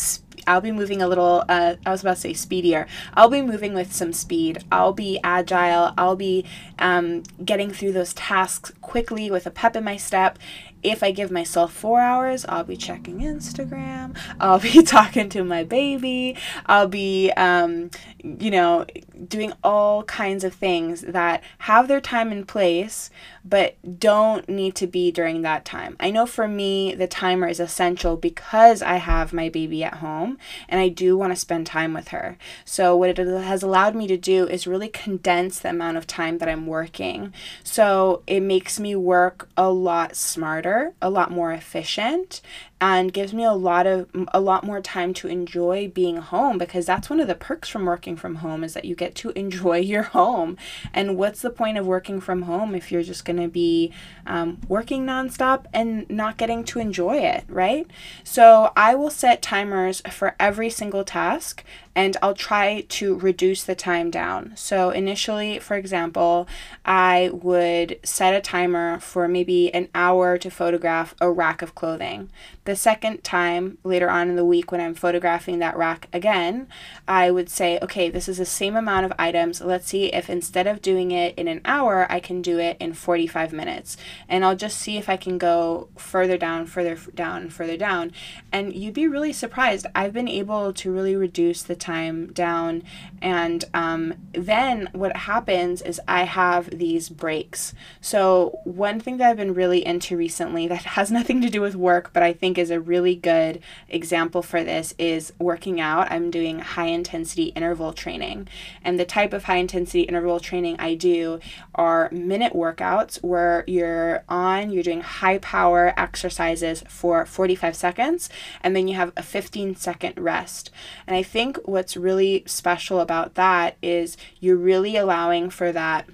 I'll 0.48 0.62
be 0.62 0.72
moving 0.72 1.02
a 1.02 1.08
little. 1.08 1.46
Uh, 1.48 1.76
I 1.86 1.92
was 1.92 2.02
about 2.02 2.15
to 2.15 2.22
say 2.22 2.34
speedier. 2.34 2.88
I'll 3.13 3.30
be 3.30 3.42
moving 3.42 3.74
with 3.74 3.94
some 3.94 4.12
speed. 4.12 4.63
I'll 4.72 4.94
be 4.94 5.20
agile. 5.24 5.94
I'll 5.98 6.18
be 6.18 6.46
um, 6.78 7.24
getting 7.44 7.72
through 7.72 7.94
those 7.94 8.13
tasks 8.13 8.74
quickly 8.82 9.32
with 9.32 9.46
a 9.46 9.52
pep 9.52 9.76
in 9.78 9.84
my 9.84 9.96
step, 9.96 10.39
if 10.82 11.04
I 11.04 11.12
give 11.12 11.30
myself 11.30 11.74
four 11.74 12.00
hours, 12.00 12.46
I'll 12.48 12.63
be 12.63 12.78
checking 12.78 13.20
Instagram. 13.20 14.18
I'll 14.39 14.60
be 14.60 14.82
talking 14.84 15.30
to 15.30 15.44
my 15.44 15.63
baby. 15.63 16.38
I'll 16.65 16.88
be, 16.88 17.32
um, 17.32 17.92
you 18.24 18.52
know, 18.52 18.86
doing 19.28 19.54
all 19.64 20.04
kinds 20.04 20.44
of 20.44 20.54
things 20.54 21.02
that 21.02 21.44
have 21.60 21.88
their 21.88 22.02
time 22.02 22.32
and 22.32 22.48
place, 22.48 23.10
but 23.44 23.76
don't 24.00 24.48
need 24.48 24.76
to 24.76 24.88
be 24.88 25.12
during 25.12 25.42
that 25.42 25.66
time. 25.66 25.96
I 26.00 26.12
know 26.12 26.26
for 26.26 26.48
me, 26.48 26.94
the 26.94 27.08
timer 27.08 27.48
is 27.48 27.60
essential 27.60 28.16
because 28.18 28.82
I 28.82 28.96
have 28.96 29.34
my 29.34 29.50
baby 29.50 29.84
at 29.84 29.96
home 29.96 30.38
and 30.68 30.80
I 30.80 30.90
do 30.90 31.18
want 31.18 31.34
to 31.34 31.40
spend 31.40 31.68
time 31.68 31.94
with 31.94 32.10
her. 32.10 32.38
So, 32.66 32.96
what 32.96 33.18
it 33.18 33.18
has 33.18 33.64
allowed 33.64 33.96
me 33.96 34.08
to 34.08 34.18
do 34.18 34.48
is 34.48 34.68
really 34.68 34.90
condense 34.90 35.60
the 35.60 35.70
amount 35.70 35.98
of 35.98 36.08
time 36.08 36.38
that 36.38 36.50
I'm 36.50 36.68
working. 36.68 37.34
So, 37.64 38.24
it 38.28 38.42
makes 38.42 38.80
me 38.80 38.96
work 38.96 39.50
a 39.58 39.70
lot 39.70 40.16
smarter, 40.16 40.94
a 41.02 41.10
lot 41.10 41.32
more 41.32 41.52
efficient, 41.52 42.42
and 42.82 43.12
gives 43.12 43.34
me 43.34 43.44
a 43.44 43.52
lot 43.52 43.86
of 43.86 44.08
a 44.34 44.39
lot 44.39 44.63
more 44.63 44.82
time 44.82 45.13
to 45.13 45.28
enjoy 45.28 45.89
being 45.89 46.18
home 46.18 46.58
because 46.58 46.86
that's 46.86 47.10
one 47.10 47.20
of 47.20 47.28
the 47.28 47.36
perks 47.36 47.68
from 47.68 47.86
working 47.86 48.15
from 48.15 48.36
home 48.36 48.63
is 48.63 48.74
that 48.74 48.86
you 48.86 48.96
get 48.96 49.15
to 49.15 49.30
enjoy 49.36 49.78
your 49.78 50.04
home. 50.04 50.58
And 50.94 51.18
what's 51.18 51.42
the 51.42 51.50
point 51.50 51.78
of 51.78 51.86
working 51.86 52.22
from 52.22 52.44
home 52.44 52.76
if 52.76 52.92
you're 52.92 53.04
just 53.04 53.26
going 53.26 53.42
to 53.42 53.48
be 53.48 53.94
um, 54.26 54.60
working 54.68 55.06
nonstop 55.06 55.65
and 55.74 56.10
not 56.10 56.38
getting 56.38 56.63
to 56.65 56.80
enjoy 56.80 57.18
it 57.18 57.44
right? 57.48 57.88
So 58.24 58.72
i 58.76 58.96
will 58.96 59.10
set 59.10 59.42
timers 59.42 60.02
for 60.12 60.36
every 60.39 60.70
single 60.70 61.04
task 61.04 61.63
and 61.95 62.15
I'll 62.21 62.34
try 62.34 62.86
to 62.88 63.15
reduce 63.17 63.63
the 63.63 63.75
time 63.75 64.10
down. 64.12 64.54
So, 64.56 64.89
initially, 64.91 65.60
for 65.60 65.75
example, 65.75 66.47
I 66.86 67.30
would 67.34 67.99
set 68.04 68.34
a 68.34 68.41
timer 68.41 68.99
for 68.99 69.28
maybe 69.28 69.73
an 69.73 69.89
hour 69.93 70.38
to 70.38 70.49
photograph 70.49 71.15
a 71.19 71.32
rack 71.32 71.62
of 71.62 71.75
clothing. 71.75 72.30
The 72.65 72.75
second 72.75 73.23
time, 73.23 73.80
later 73.84 74.10
on 74.10 74.30
in 74.30 74.36
the 74.36 74.45
week, 74.45 74.71
when 74.71 74.80
I'm 74.80 74.93
photographing 74.93 75.58
that 75.60 75.75
rack 75.75 76.08
again, 76.13 76.67
I 77.08 77.32
would 77.32 77.49
say, 77.49 77.80
okay, 77.82 78.10
this 78.10 78.30
is 78.30 78.38
the 78.38 78.45
same 78.45 78.75
amount 78.75 79.08
of 79.08 79.13
items. 79.17 79.60
Let's 79.60 79.88
see 79.88 80.13
if 80.13 80.30
instead 80.30 80.67
of 80.67 80.82
doing 80.82 81.10
it 81.12 81.34
in 81.36 81.47
an 81.47 81.62
hour, 81.65 82.06
I 82.12 82.19
can 82.19 82.43
do 82.43 82.60
it 82.60 82.78
in 82.80 82.93
45 82.93 83.54
minutes. 83.54 83.97
And 84.28 84.45
I'll 84.45 84.56
just 84.56 84.78
see 84.78 84.97
if 84.97 85.10
I 85.10 85.17
can 85.17 85.39
go 85.39 85.89
further 85.95 86.38
down, 86.38 86.67
further 86.67 86.95
down, 87.15 87.49
further 87.49 87.78
down. 87.78 88.12
And 88.52 88.75
you'd 88.75 88.93
be 88.93 89.08
really 89.08 89.34
surprised. 89.34 89.88
I've 89.95 90.13
been 90.13 90.28
able 90.28 90.71
to 90.73 90.91
really 90.91 91.15
reduce 91.15 91.63
the 91.63 91.75
time 91.80 92.32
down. 92.34 92.84
And 93.22 93.65
um, 93.74 94.13
then 94.34 94.89
what 94.94 95.15
happens 95.15 95.82
is 95.82 96.00
I 96.08 96.24
have 96.24 96.70
these 96.70 97.10
breaks. 97.10 97.74
So, 98.02 98.60
one 98.63 99.00
thing 99.00 99.18
that 99.18 99.30
I've 99.30 99.38
been 99.38 99.54
really 99.54 99.86
into 99.86 100.15
recently 100.18 100.68
that 100.68 100.84
has 101.00 101.12
nothing 101.12 101.42
to 101.42 101.50
do 101.50 101.62
with 101.62 101.76
work, 101.76 102.12
but 102.13 102.24
I 102.24 102.34
think 102.34 102.58
is 102.58 102.72
a 102.72 102.80
really 102.80 103.15
good 103.15 103.62
example 103.88 104.42
for 104.42 104.63
this 104.63 104.94
is 104.98 105.34
working 105.39 105.80
out. 105.80 106.12
I'm 106.12 106.32
doing 106.32 106.60
high 106.60 106.88
intensity 106.88 107.46
interval 107.56 107.94
training. 107.94 108.48
And 108.84 109.00
the 109.00 109.06
type 109.06 109.34
of 109.34 109.46
high 109.46 109.58
intensity 109.58 110.02
interval 110.02 110.39
training 110.39 110.76
I 110.80 110.96
do 110.96 111.39
are 111.76 112.10
minute 112.12 112.54
workouts 112.54 113.22
where 113.24 113.63
you're 113.68 114.24
on, 114.30 114.72
you're 114.72 114.84
doing 114.84 115.02
high 115.02 115.38
power 115.39 115.94
exercises 115.98 116.84
for 116.88 117.26
45 117.26 117.76
seconds, 117.76 118.30
and 118.62 118.76
then 118.76 118.88
you 118.88 118.96
have 118.96 119.13
a 119.15 119.24
15 119.24 119.76
second 119.76 120.20
rest. 120.20 120.72
And 121.08 121.15
I 121.15 121.24
think 121.24 121.58
what's 121.70 121.96
really 121.96 122.44
special 122.46 123.00
about 123.00 123.36
that 123.36 123.78
is 123.82 124.18
you're 124.40 124.56
really 124.56 124.98
allowing 124.98 125.50
for 125.50 125.72
that. 125.72 126.08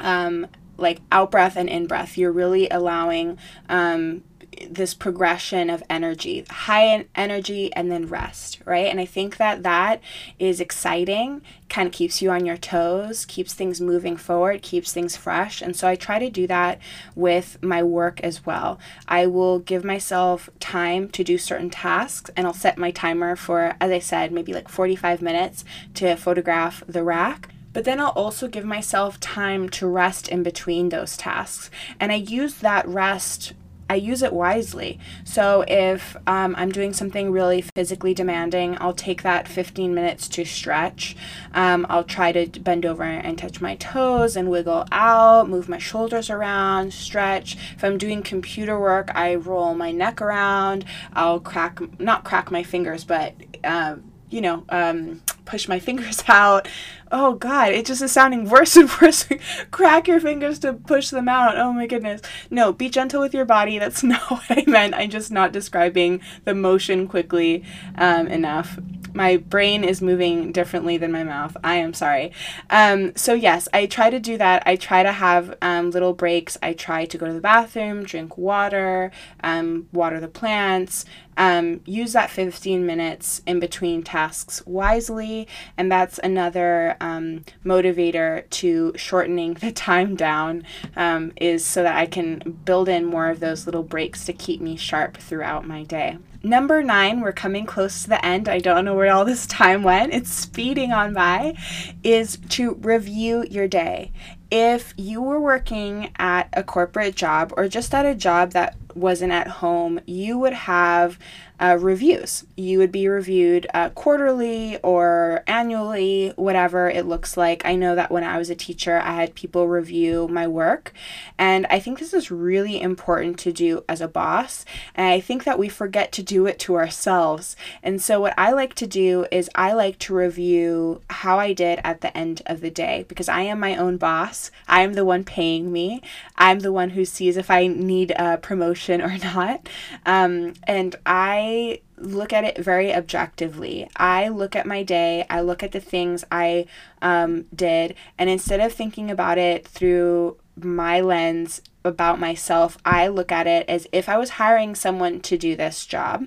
Um, 0.00 0.46
like 0.76 1.00
out 1.12 1.30
breath 1.30 1.56
and 1.56 1.68
in 1.68 1.86
breath. 1.86 2.18
You're 2.18 2.32
really 2.32 2.68
allowing 2.68 3.38
um, 3.68 4.24
this 4.70 4.94
progression 4.94 5.70
of 5.70 5.82
energy 5.88 6.44
high 6.48 7.06
energy 7.14 7.72
and 7.74 7.90
then 7.90 8.06
rest 8.06 8.60
right? 8.64 8.86
And 8.86 9.00
i 9.00 9.04
think 9.04 9.36
that 9.36 9.62
that 9.62 10.00
is 10.38 10.60
exciting 10.60 11.42
kind 11.68 11.86
of 11.86 11.92
keeps 11.92 12.22
you 12.22 12.30
on 12.30 12.46
your 12.46 12.56
toes 12.56 13.24
keeps 13.24 13.54
things 13.54 13.80
moving 13.80 14.16
forward 14.16 14.62
keeps 14.62 14.92
things 14.92 15.16
fresh. 15.16 15.62
And 15.62 15.76
so 15.76 15.88
i 15.88 15.96
try 15.96 16.18
to 16.18 16.30
do 16.30 16.46
that 16.46 16.78
with 17.14 17.62
my 17.62 17.82
work 17.82 18.20
as 18.20 18.44
well. 18.46 18.78
I 19.08 19.26
will 19.26 19.58
give 19.58 19.84
myself 19.84 20.48
time 20.60 21.08
to 21.10 21.24
do 21.24 21.38
certain 21.38 21.70
tasks 21.70 22.30
and 22.36 22.46
i'll 22.46 22.52
set 22.52 22.78
my 22.78 22.90
timer 22.90 23.36
for 23.36 23.76
as 23.80 23.90
i 23.90 23.98
said 23.98 24.32
maybe 24.32 24.52
like 24.52 24.68
45 24.68 25.22
minutes 25.22 25.64
to 25.94 26.16
photograph 26.16 26.82
the 26.86 27.02
rack. 27.02 27.48
But 27.74 27.84
then 27.84 28.00
I'll 28.00 28.10
also 28.10 28.46
give 28.46 28.64
myself 28.64 29.18
time 29.18 29.68
to 29.70 29.86
rest 29.86 30.28
in 30.28 30.44
between 30.44 30.88
those 30.88 31.16
tasks. 31.16 31.70
And 31.98 32.12
I 32.12 32.14
use 32.14 32.54
that 32.56 32.86
rest 32.86 33.52
I 33.94 33.98
use 33.98 34.22
it 34.22 34.32
wisely. 34.32 34.98
So 35.22 35.64
if 35.68 36.16
um, 36.26 36.56
I'm 36.58 36.72
doing 36.72 36.92
something 36.92 37.30
really 37.30 37.62
physically 37.62 38.12
demanding, 38.12 38.76
I'll 38.80 38.92
take 38.92 39.22
that 39.22 39.46
15 39.46 39.94
minutes 39.94 40.26
to 40.30 40.44
stretch. 40.44 41.14
Um, 41.52 41.86
I'll 41.88 42.02
try 42.02 42.32
to 42.32 42.58
bend 42.58 42.84
over 42.84 43.04
and 43.04 43.38
touch 43.38 43.60
my 43.60 43.76
toes 43.76 44.34
and 44.34 44.50
wiggle 44.50 44.86
out, 44.90 45.48
move 45.48 45.68
my 45.68 45.78
shoulders 45.78 46.28
around, 46.28 46.92
stretch. 46.92 47.56
If 47.76 47.84
I'm 47.84 47.96
doing 47.96 48.24
computer 48.24 48.80
work, 48.80 49.12
I 49.14 49.36
roll 49.36 49.76
my 49.76 49.92
neck 49.92 50.20
around. 50.20 50.84
I'll 51.12 51.38
crack, 51.38 51.78
not 52.00 52.24
crack 52.24 52.50
my 52.50 52.64
fingers, 52.64 53.04
but 53.04 53.34
uh, 53.62 53.94
you 54.28 54.40
know, 54.40 54.64
um, 54.70 55.22
push 55.44 55.68
my 55.68 55.78
fingers 55.80 56.22
out. 56.28 56.68
Oh 57.12 57.34
God, 57.34 57.72
it 57.72 57.86
just 57.86 58.02
is 58.02 58.12
sounding 58.12 58.48
worse 58.48 58.76
and 58.76 58.90
worse. 59.00 59.28
Crack 59.70 60.08
your 60.08 60.20
fingers 60.20 60.58
to 60.60 60.72
push 60.72 61.10
them 61.10 61.28
out. 61.28 61.56
Oh 61.56 61.72
my 61.72 61.86
goodness. 61.86 62.22
No, 62.50 62.72
be 62.72 62.88
gentle 62.88 63.20
with 63.20 63.34
your 63.34 63.44
body. 63.44 63.78
That's 63.78 64.02
not 64.02 64.30
what 64.30 64.44
I 64.50 64.64
meant. 64.66 64.94
I'm 64.94 65.10
just 65.10 65.30
not 65.30 65.52
describing 65.52 66.20
the 66.44 66.54
motion 66.54 67.06
quickly 67.06 67.64
um, 67.96 68.26
enough 68.26 68.78
my 69.14 69.36
brain 69.36 69.84
is 69.84 70.02
moving 70.02 70.50
differently 70.50 70.96
than 70.98 71.12
my 71.12 71.22
mouth. 71.22 71.56
I 71.62 71.76
am 71.76 71.94
sorry. 71.94 72.32
Um, 72.68 73.14
so, 73.14 73.32
yes, 73.32 73.68
I 73.72 73.86
try 73.86 74.10
to 74.10 74.18
do 74.18 74.36
that. 74.38 74.64
I 74.66 74.76
try 74.76 75.02
to 75.04 75.12
have 75.12 75.56
um, 75.62 75.92
little 75.92 76.12
breaks. 76.12 76.58
I 76.62 76.72
try 76.72 77.04
to 77.06 77.16
go 77.16 77.26
to 77.26 77.32
the 77.32 77.40
bathroom, 77.40 78.02
drink 78.04 78.36
water, 78.36 79.12
um, 79.42 79.88
water 79.92 80.18
the 80.18 80.28
plants, 80.28 81.04
um, 81.36 81.80
use 81.84 82.12
that 82.12 82.30
15 82.30 82.84
minutes 82.84 83.40
in 83.46 83.60
between 83.60 84.02
tasks 84.02 84.62
wisely. 84.66 85.33
And 85.76 85.90
that's 85.90 86.18
another 86.18 86.96
um, 87.00 87.44
motivator 87.64 88.48
to 88.50 88.92
shortening 88.96 89.54
the 89.60 89.72
time 89.72 90.16
down, 90.16 90.64
um, 90.96 91.32
is 91.36 91.64
so 91.64 91.82
that 91.82 91.96
I 91.96 92.06
can 92.06 92.60
build 92.64 92.88
in 92.88 93.04
more 93.04 93.28
of 93.28 93.40
those 93.40 93.66
little 93.66 93.82
breaks 93.82 94.24
to 94.26 94.32
keep 94.32 94.60
me 94.60 94.76
sharp 94.76 95.16
throughout 95.16 95.66
my 95.66 95.82
day. 95.82 96.18
Number 96.44 96.82
nine, 96.82 97.22
we're 97.22 97.32
coming 97.32 97.64
close 97.64 98.02
to 98.02 98.10
the 98.10 98.22
end. 98.22 98.50
I 98.50 98.58
don't 98.58 98.84
know 98.84 98.94
where 98.94 99.10
all 99.10 99.24
this 99.24 99.46
time 99.46 99.82
went. 99.82 100.12
It's 100.12 100.30
speeding 100.30 100.92
on 100.92 101.14
by. 101.14 101.56
Is 102.02 102.36
to 102.50 102.74
review 102.74 103.46
your 103.50 103.66
day. 103.66 104.12
If 104.50 104.92
you 104.98 105.22
were 105.22 105.40
working 105.40 106.12
at 106.18 106.50
a 106.52 106.62
corporate 106.62 107.16
job 107.16 107.54
or 107.56 107.66
just 107.66 107.94
at 107.94 108.04
a 108.04 108.14
job 108.14 108.52
that 108.52 108.76
wasn't 108.94 109.32
at 109.32 109.48
home, 109.48 110.00
you 110.06 110.38
would 110.38 110.52
have 110.52 111.18
uh, 111.64 111.78
reviews. 111.80 112.44
You 112.56 112.78
would 112.78 112.92
be 112.92 113.08
reviewed 113.08 113.66
uh, 113.72 113.88
quarterly 113.90 114.76
or 114.82 115.42
annually, 115.46 116.34
whatever 116.36 116.90
it 116.90 117.06
looks 117.06 117.38
like. 117.38 117.64
I 117.64 117.74
know 117.74 117.94
that 117.94 118.10
when 118.10 118.22
I 118.22 118.36
was 118.36 118.50
a 118.50 118.54
teacher, 118.54 119.00
I 119.02 119.14
had 119.14 119.34
people 119.34 119.66
review 119.66 120.28
my 120.28 120.46
work, 120.46 120.92
and 121.38 121.64
I 121.70 121.78
think 121.78 121.98
this 121.98 122.12
is 122.12 122.30
really 122.30 122.78
important 122.78 123.38
to 123.40 123.52
do 123.52 123.82
as 123.88 124.02
a 124.02 124.08
boss. 124.08 124.66
And 124.94 125.06
I 125.06 125.20
think 125.20 125.44
that 125.44 125.58
we 125.58 125.70
forget 125.70 126.12
to 126.12 126.22
do 126.22 126.44
it 126.44 126.58
to 126.60 126.74
ourselves. 126.74 127.56
And 127.82 128.02
so, 128.02 128.20
what 128.20 128.34
I 128.36 128.52
like 128.52 128.74
to 128.74 128.86
do 128.86 129.24
is 129.30 129.48
I 129.54 129.72
like 129.72 129.98
to 130.00 130.14
review 130.14 131.00
how 131.08 131.38
I 131.38 131.54
did 131.54 131.80
at 131.82 132.02
the 132.02 132.14
end 132.14 132.42
of 132.44 132.60
the 132.60 132.70
day 132.70 133.06
because 133.08 133.28
I 133.30 133.40
am 133.40 133.58
my 133.58 133.74
own 133.74 133.96
boss. 133.96 134.50
I 134.68 134.82
am 134.82 134.92
the 134.92 135.04
one 135.04 135.24
paying 135.24 135.72
me, 135.72 136.02
I'm 136.36 136.60
the 136.60 136.72
one 136.72 136.90
who 136.90 137.06
sees 137.06 137.38
if 137.38 137.50
I 137.50 137.68
need 137.68 138.10
a 138.16 138.36
promotion 138.36 139.00
or 139.00 139.16
not. 139.34 139.66
Um, 140.04 140.52
and 140.64 140.94
I 141.06 141.53
I 141.54 141.80
look 141.96 142.32
at 142.32 142.44
it 142.44 142.58
very 142.58 142.94
objectively. 142.94 143.88
I 143.96 144.28
look 144.28 144.56
at 144.56 144.66
my 144.66 144.82
day, 144.82 145.26
I 145.30 145.40
look 145.40 145.62
at 145.62 145.72
the 145.72 145.80
things 145.80 146.24
I 146.30 146.66
um, 147.00 147.46
did, 147.54 147.94
and 148.18 148.28
instead 148.28 148.60
of 148.60 148.72
thinking 148.72 149.10
about 149.10 149.38
it 149.38 149.66
through 149.66 150.36
my 150.56 151.00
lens 151.00 151.60
about 151.84 152.18
myself, 152.18 152.78
I 152.84 153.08
look 153.08 153.30
at 153.30 153.46
it 153.46 153.68
as 153.68 153.86
if 153.92 154.08
I 154.08 154.16
was 154.16 154.30
hiring 154.30 154.74
someone 154.74 155.20
to 155.20 155.36
do 155.36 155.54
this 155.54 155.84
job, 155.86 156.26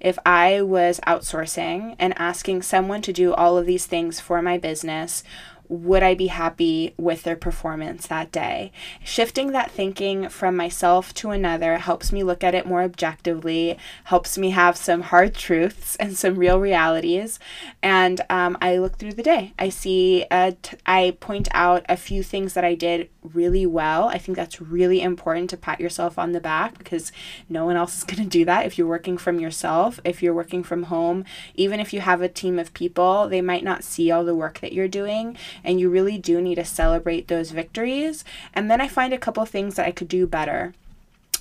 if 0.00 0.18
I 0.24 0.62
was 0.62 1.00
outsourcing 1.06 1.96
and 1.98 2.18
asking 2.18 2.62
someone 2.62 3.02
to 3.02 3.12
do 3.12 3.34
all 3.34 3.58
of 3.58 3.66
these 3.66 3.86
things 3.86 4.20
for 4.20 4.40
my 4.40 4.58
business, 4.58 5.24
would 5.72 6.02
I 6.02 6.14
be 6.14 6.26
happy 6.26 6.92
with 6.98 7.22
their 7.22 7.34
performance 7.34 8.06
that 8.06 8.30
day? 8.30 8.72
Shifting 9.02 9.52
that 9.52 9.70
thinking 9.70 10.28
from 10.28 10.54
myself 10.54 11.14
to 11.14 11.30
another 11.30 11.78
helps 11.78 12.12
me 12.12 12.22
look 12.22 12.44
at 12.44 12.54
it 12.54 12.66
more 12.66 12.82
objectively, 12.82 13.78
helps 14.04 14.36
me 14.36 14.50
have 14.50 14.76
some 14.76 15.00
hard 15.00 15.34
truths 15.34 15.96
and 15.96 16.14
some 16.14 16.36
real 16.36 16.60
realities. 16.60 17.38
And 17.82 18.20
um, 18.28 18.58
I 18.60 18.76
look 18.76 18.98
through 18.98 19.14
the 19.14 19.22
day. 19.22 19.54
I 19.58 19.70
see, 19.70 20.26
I 20.30 21.16
point 21.20 21.48
out 21.52 21.86
a 21.88 21.96
few 21.96 22.22
things 22.22 22.52
that 22.52 22.64
I 22.64 22.74
did 22.74 23.08
really 23.22 23.66
well. 23.66 24.08
I 24.08 24.18
think 24.18 24.36
that's 24.36 24.60
really 24.60 25.00
important 25.00 25.48
to 25.50 25.56
pat 25.56 25.80
yourself 25.80 26.18
on 26.18 26.32
the 26.32 26.40
back 26.40 26.76
because 26.76 27.12
no 27.48 27.64
one 27.64 27.76
else 27.76 27.98
is 27.98 28.04
going 28.12 28.22
to 28.22 28.28
do 28.28 28.44
that 28.44 28.66
if 28.66 28.76
you're 28.76 28.86
working 28.86 29.16
from 29.16 29.40
yourself, 29.40 30.00
if 30.04 30.22
you're 30.22 30.34
working 30.34 30.62
from 30.62 30.84
home. 30.84 31.24
Even 31.54 31.80
if 31.80 31.92
you 31.92 32.00
have 32.00 32.20
a 32.20 32.28
team 32.28 32.58
of 32.58 32.74
people, 32.74 33.28
they 33.28 33.40
might 33.40 33.64
not 33.64 33.84
see 33.84 34.10
all 34.10 34.24
the 34.24 34.34
work 34.34 34.60
that 34.60 34.72
you're 34.72 34.88
doing, 34.88 35.36
and 35.64 35.80
you 35.80 35.88
really 35.88 36.18
do 36.18 36.40
need 36.40 36.56
to 36.56 36.64
celebrate 36.64 37.28
those 37.28 37.50
victories. 37.50 38.24
And 38.54 38.70
then 38.70 38.80
I 38.80 38.88
find 38.88 39.12
a 39.12 39.18
couple 39.18 39.44
things 39.44 39.76
that 39.76 39.86
I 39.86 39.92
could 39.92 40.08
do 40.08 40.26
better 40.26 40.74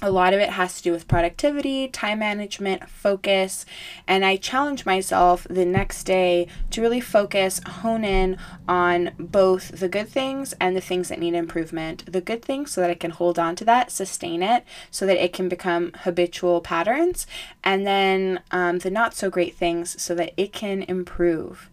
a 0.02 0.10
lot 0.10 0.34
of 0.34 0.40
it 0.40 0.50
has 0.50 0.78
to 0.78 0.84
do 0.84 0.92
with 0.92 1.08
productivity, 1.08 1.88
time 1.88 2.20
management, 2.20 2.90
focus, 2.90 3.66
and 4.08 4.26
I 4.26 4.36
challenge 4.36 4.86
myself 4.86 5.46
the 5.50 5.66
next 5.66 6.06
day 6.06 6.48
to 6.72 6.82
really 6.82 7.00
focus, 7.00 7.62
hone 7.68 8.04
in 8.04 8.38
on 8.68 9.12
both 9.20 9.80
the 9.80 9.88
good 9.88 10.10
things 10.10 10.54
and 10.60 10.76
the 10.76 10.82
things 10.82 11.10
that 11.10 11.20
need 11.20 11.36
improvement. 11.36 12.12
The 12.12 12.22
good 12.22 12.44
things 12.44 12.72
so 12.72 12.82
that 12.82 12.90
I 12.90 12.96
can 12.96 13.12
hold 13.12 13.38
on 13.38 13.56
to 13.58 13.66
that, 13.66 13.92
sustain 13.92 14.42
it, 14.42 14.66
so 14.90 15.06
that 15.06 15.24
it 15.24 15.34
can 15.34 15.48
become 15.48 15.92
habitual 16.00 16.62
patterns, 16.62 17.28
and 17.64 17.86
then 17.86 18.42
um, 18.50 18.80
the 18.80 18.90
not 18.90 19.14
so 19.14 19.30
great 19.30 19.56
things 19.56 20.02
so 20.02 20.16
that 20.16 20.34
it 20.36 20.52
can 20.52 20.82
improve. 20.84 21.70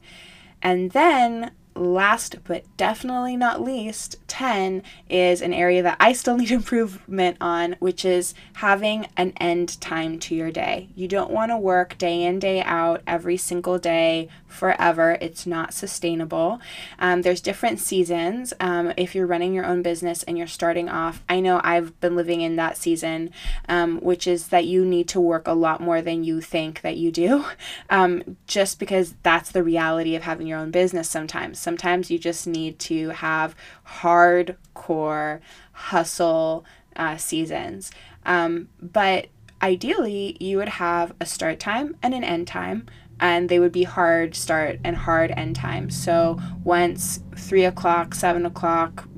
And 0.61 0.91
then 0.91 1.53
last 1.81 2.37
but 2.45 2.65
definitely 2.77 3.37
not 3.37 3.63
least, 3.63 4.17
10 4.29 4.83
is 5.09 5.41
an 5.43 5.53
area 5.53 5.83
that 5.83 5.97
I 6.01 6.13
still 6.13 6.37
need 6.39 6.51
improvement 6.51 7.37
on, 7.41 7.77
which 7.79 8.05
is 8.05 8.35
having 8.55 9.07
an 9.17 9.33
end 9.39 9.81
time 9.81 10.19
to 10.21 10.35
your 10.35 10.51
day. 10.51 10.89
You 10.95 11.09
don't 11.09 11.31
want 11.31 11.51
to 11.51 11.57
work 11.57 11.99
day 11.99 12.23
in, 12.23 12.39
day 12.39 12.63
out, 12.63 13.03
every 13.07 13.37
single 13.37 13.79
day 13.79 14.29
forever. 14.49 15.17
It's 15.21 15.47
not 15.47 15.73
sustainable. 15.73 16.61
Um, 16.99 17.23
there's 17.23 17.41
different 17.41 17.79
seasons. 17.79 18.53
Um, 18.59 18.93
if 18.97 19.15
you're 19.15 19.27
running 19.27 19.55
your 19.55 19.67
own 19.67 19.83
business 19.83 20.25
and 20.25 20.37
you're 20.37 20.47
starting 20.47 20.89
off, 20.89 21.23
I 21.29 21.39
know 21.39 21.61
I've 21.63 21.99
been 22.01 22.17
living 22.17 22.41
in 22.41 22.57
that 22.57 22.77
season, 22.77 23.31
um, 23.69 24.01
which 24.01 24.27
is 24.27 24.49
that 24.49 24.65
you 24.65 24.85
need 24.85 25.09
to 25.09 25.21
work 25.21 25.47
a 25.47 25.53
lot 25.53 25.81
more 25.81 26.03
than 26.03 26.25
you 26.25 26.41
think 26.41 26.81
that 26.81 26.97
you 26.97 27.13
do, 27.13 27.45
um, 27.91 28.37
just 28.47 28.79
because 28.79 29.15
that's 29.23 29.53
the 29.53 29.63
reality 29.63 30.17
of 30.17 30.23
having 30.23 30.47
your 30.47 30.59
own 30.59 30.71
business 30.71 31.09
sometimes 31.09 31.59
Sometimes 31.69 32.11
you 32.11 32.19
just 32.19 32.47
need 32.47 32.79
to 32.79 33.11
have 33.11 33.55
hardcore 34.01 35.41
hustle 35.73 36.65
uh, 36.97 37.17
seasons. 37.17 37.91
Um, 38.25 38.69
but 38.81 39.27
ideally, 39.61 40.37
you 40.41 40.57
would 40.57 40.71
have 40.71 41.15
a 41.21 41.27
start 41.27 41.61
time 41.61 41.97
and 42.03 42.15
an 42.15 42.25
end 42.25 42.47
time 42.47 42.87
and 43.21 43.49
they 43.49 43.59
would 43.59 43.73
be 43.73 43.85
hard 43.85 44.35
start 44.35 44.79
and 44.85 44.97
hard 44.97 45.31
end 45.33 45.57
times. 45.57 45.97
So 45.97 46.39
once 46.65 47.21
three 47.37 47.65
o'clock, 47.65 48.15
seven 48.15 48.47
o'clock, 48.47 49.09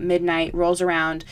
midnight 0.00 0.54
rolls 0.54 0.80
around, 0.80 1.24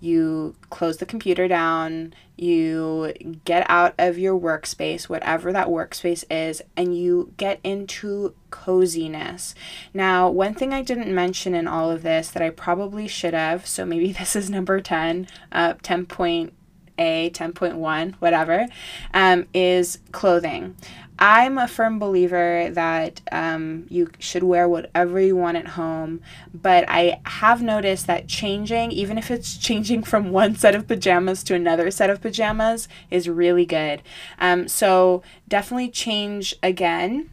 you 0.00 0.54
close 0.70 0.96
the 0.96 1.06
computer 1.06 1.46
down, 1.46 2.14
you 2.36 3.12
get 3.44 3.66
out 3.68 3.94
of 3.98 4.18
your 4.18 4.38
workspace, 4.38 5.04
whatever 5.04 5.52
that 5.52 5.68
workspace 5.68 6.24
is, 6.30 6.62
and 6.74 6.96
you 6.96 7.34
get 7.36 7.60
into 7.62 8.34
coziness. 8.48 9.54
Now, 9.92 10.30
one 10.30 10.54
thing 10.54 10.72
I 10.72 10.80
didn't 10.80 11.14
mention 11.14 11.54
in 11.54 11.68
all 11.68 11.90
of 11.90 12.02
this 12.02 12.30
that 12.30 12.42
I 12.42 12.48
probably 12.48 13.06
should 13.06 13.34
have, 13.34 13.66
so 13.66 13.84
maybe 13.84 14.12
this 14.18 14.34
is 14.34 14.48
number 14.48 14.80
10, 14.80 15.28
uh, 15.52 15.74
10 15.82 16.06
point 16.06 16.54
A, 16.98 17.30
10.1, 17.34 18.14
whatever, 18.14 18.66
um, 19.12 19.46
is 19.52 19.98
clothing. 20.10 20.76
I'm 21.20 21.58
a 21.58 21.68
firm 21.68 21.98
believer 21.98 22.70
that 22.70 23.20
um, 23.30 23.86
you 23.90 24.10
should 24.18 24.42
wear 24.42 24.66
whatever 24.66 25.20
you 25.20 25.36
want 25.36 25.58
at 25.58 25.68
home, 25.68 26.22
but 26.54 26.86
I 26.88 27.20
have 27.24 27.60
noticed 27.62 28.06
that 28.06 28.26
changing, 28.26 28.90
even 28.92 29.18
if 29.18 29.30
it's 29.30 29.58
changing 29.58 30.04
from 30.04 30.30
one 30.32 30.56
set 30.56 30.74
of 30.74 30.88
pajamas 30.88 31.42
to 31.44 31.54
another 31.54 31.90
set 31.90 32.08
of 32.08 32.22
pajamas, 32.22 32.88
is 33.10 33.28
really 33.28 33.66
good. 33.66 34.00
Um, 34.38 34.66
so 34.66 35.22
definitely 35.46 35.90
change 35.90 36.54
again 36.62 37.28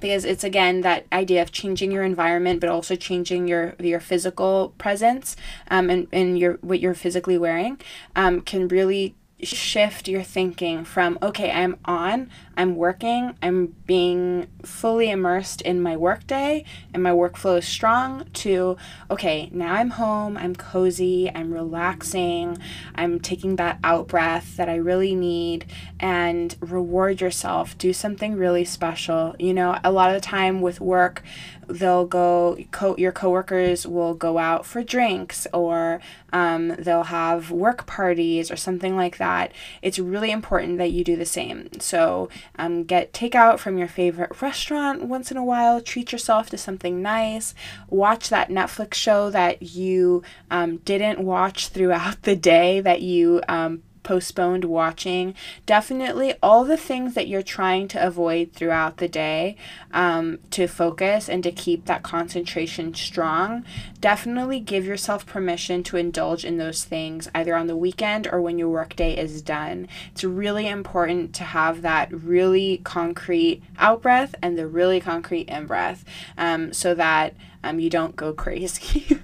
because 0.00 0.24
it's 0.24 0.44
again 0.44 0.80
that 0.80 1.06
idea 1.12 1.40
of 1.40 1.52
changing 1.52 1.92
your 1.92 2.02
environment 2.02 2.60
but 2.60 2.68
also 2.68 2.96
changing 2.96 3.46
your 3.48 3.74
your 3.78 4.00
physical 4.00 4.74
presence 4.76 5.36
um, 5.70 5.88
and, 5.88 6.08
and 6.12 6.38
your 6.38 6.54
what 6.54 6.80
you're 6.80 6.94
physically 6.94 7.38
wearing 7.38 7.80
um, 8.16 8.40
can 8.40 8.68
really 8.68 9.14
shift 9.42 10.08
your 10.08 10.22
thinking 10.22 10.84
from 10.84 11.18
okay 11.22 11.50
i'm 11.50 11.76
on 11.84 12.30
i'm 12.56 12.76
working 12.76 13.36
i'm 13.42 13.74
being 13.86 14.46
fully 14.62 15.10
immersed 15.10 15.60
in 15.62 15.80
my 15.82 15.96
workday 15.96 16.64
and 16.92 17.02
my 17.02 17.10
workflow 17.10 17.58
is 17.58 17.66
strong 17.66 18.24
to 18.32 18.76
okay 19.10 19.48
now 19.52 19.74
i'm 19.74 19.90
home 19.90 20.36
i'm 20.36 20.54
cozy 20.54 21.30
i'm 21.34 21.52
relaxing 21.52 22.56
i'm 22.94 23.18
taking 23.18 23.56
that 23.56 23.78
out 23.84 24.08
breath 24.08 24.56
that 24.56 24.68
i 24.68 24.74
really 24.74 25.14
need 25.14 25.64
and 26.00 26.56
reward 26.60 27.20
yourself 27.20 27.76
do 27.78 27.92
something 27.92 28.36
really 28.36 28.64
special. 28.64 29.34
You 29.38 29.54
know 29.54 29.78
a 29.84 29.92
lot 29.92 30.10
of 30.10 30.14
the 30.14 30.20
time 30.20 30.60
with 30.60 30.80
work 30.80 31.22
they'll 31.68 32.06
go 32.06 32.58
co- 32.70 32.96
your 32.96 33.12
coworkers 33.12 33.86
will 33.86 34.14
go 34.14 34.38
out 34.38 34.66
for 34.66 34.82
drinks 34.82 35.46
or 35.52 36.00
um, 36.32 36.68
they'll 36.78 37.04
have 37.04 37.50
work 37.50 37.86
parties 37.86 38.50
or 38.50 38.56
something 38.56 38.96
like 38.96 39.18
that. 39.18 39.52
It's 39.82 39.98
really 39.98 40.30
important 40.30 40.78
that 40.78 40.92
you 40.92 41.04
do 41.04 41.16
the 41.16 41.24
same. 41.24 41.68
So 41.80 42.28
um, 42.56 42.84
get 42.84 43.12
takeout 43.12 43.58
from 43.58 43.78
your 43.78 43.88
favorite 43.88 44.40
restaurant 44.40 45.04
once 45.04 45.30
in 45.30 45.36
a 45.36 45.44
while. 45.44 45.80
Treat 45.80 46.12
yourself 46.12 46.50
to 46.50 46.58
something 46.58 47.02
nice. 47.02 47.54
Watch 47.88 48.28
that 48.28 48.48
netflix 48.48 48.94
show 48.94 49.30
that 49.30 49.62
you 49.62 50.22
um, 50.50 50.78
didn't 50.78 51.20
watch 51.20 51.68
throughout 51.68 52.22
the 52.22 52.36
day 52.36 52.80
that 52.80 53.02
you 53.02 53.42
um, 53.48 53.82
postponed 54.04 54.64
watching. 54.64 55.34
Definitely 55.66 56.34
all 56.40 56.64
the 56.64 56.76
things 56.76 57.14
that 57.14 57.26
you're 57.26 57.42
trying 57.42 57.88
to 57.88 58.06
avoid 58.06 58.52
throughout 58.52 58.98
the 58.98 59.08
day 59.08 59.56
um, 59.92 60.38
to 60.50 60.68
focus 60.68 61.28
and 61.28 61.42
to 61.42 61.50
keep 61.50 61.86
that 61.86 62.04
concentration 62.04 62.94
strong. 62.94 63.64
Definitely 64.00 64.60
give 64.60 64.84
yourself 64.84 65.26
permission 65.26 65.82
to 65.84 65.96
indulge 65.96 66.44
in 66.44 66.58
those 66.58 66.84
things 66.84 67.28
either 67.34 67.56
on 67.56 67.66
the 67.66 67.76
weekend 67.76 68.28
or 68.28 68.40
when 68.40 68.58
your 68.58 68.68
workday 68.68 69.16
is 69.16 69.42
done. 69.42 69.88
It's 70.12 70.22
really 70.22 70.68
important 70.68 71.34
to 71.34 71.44
have 71.44 71.82
that 71.82 72.12
really 72.12 72.80
concrete 72.84 73.62
out 73.78 74.02
breath 74.02 74.34
and 74.40 74.56
the 74.56 74.68
really 74.68 75.00
concrete 75.00 75.48
in 75.48 75.66
breath 75.66 76.04
um, 76.38 76.72
so 76.72 76.94
that 76.94 77.34
um, 77.64 77.80
you 77.80 77.90
don't 77.90 78.14
go 78.14 78.32
crazy. 78.44 79.20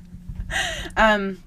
um, 0.96 1.42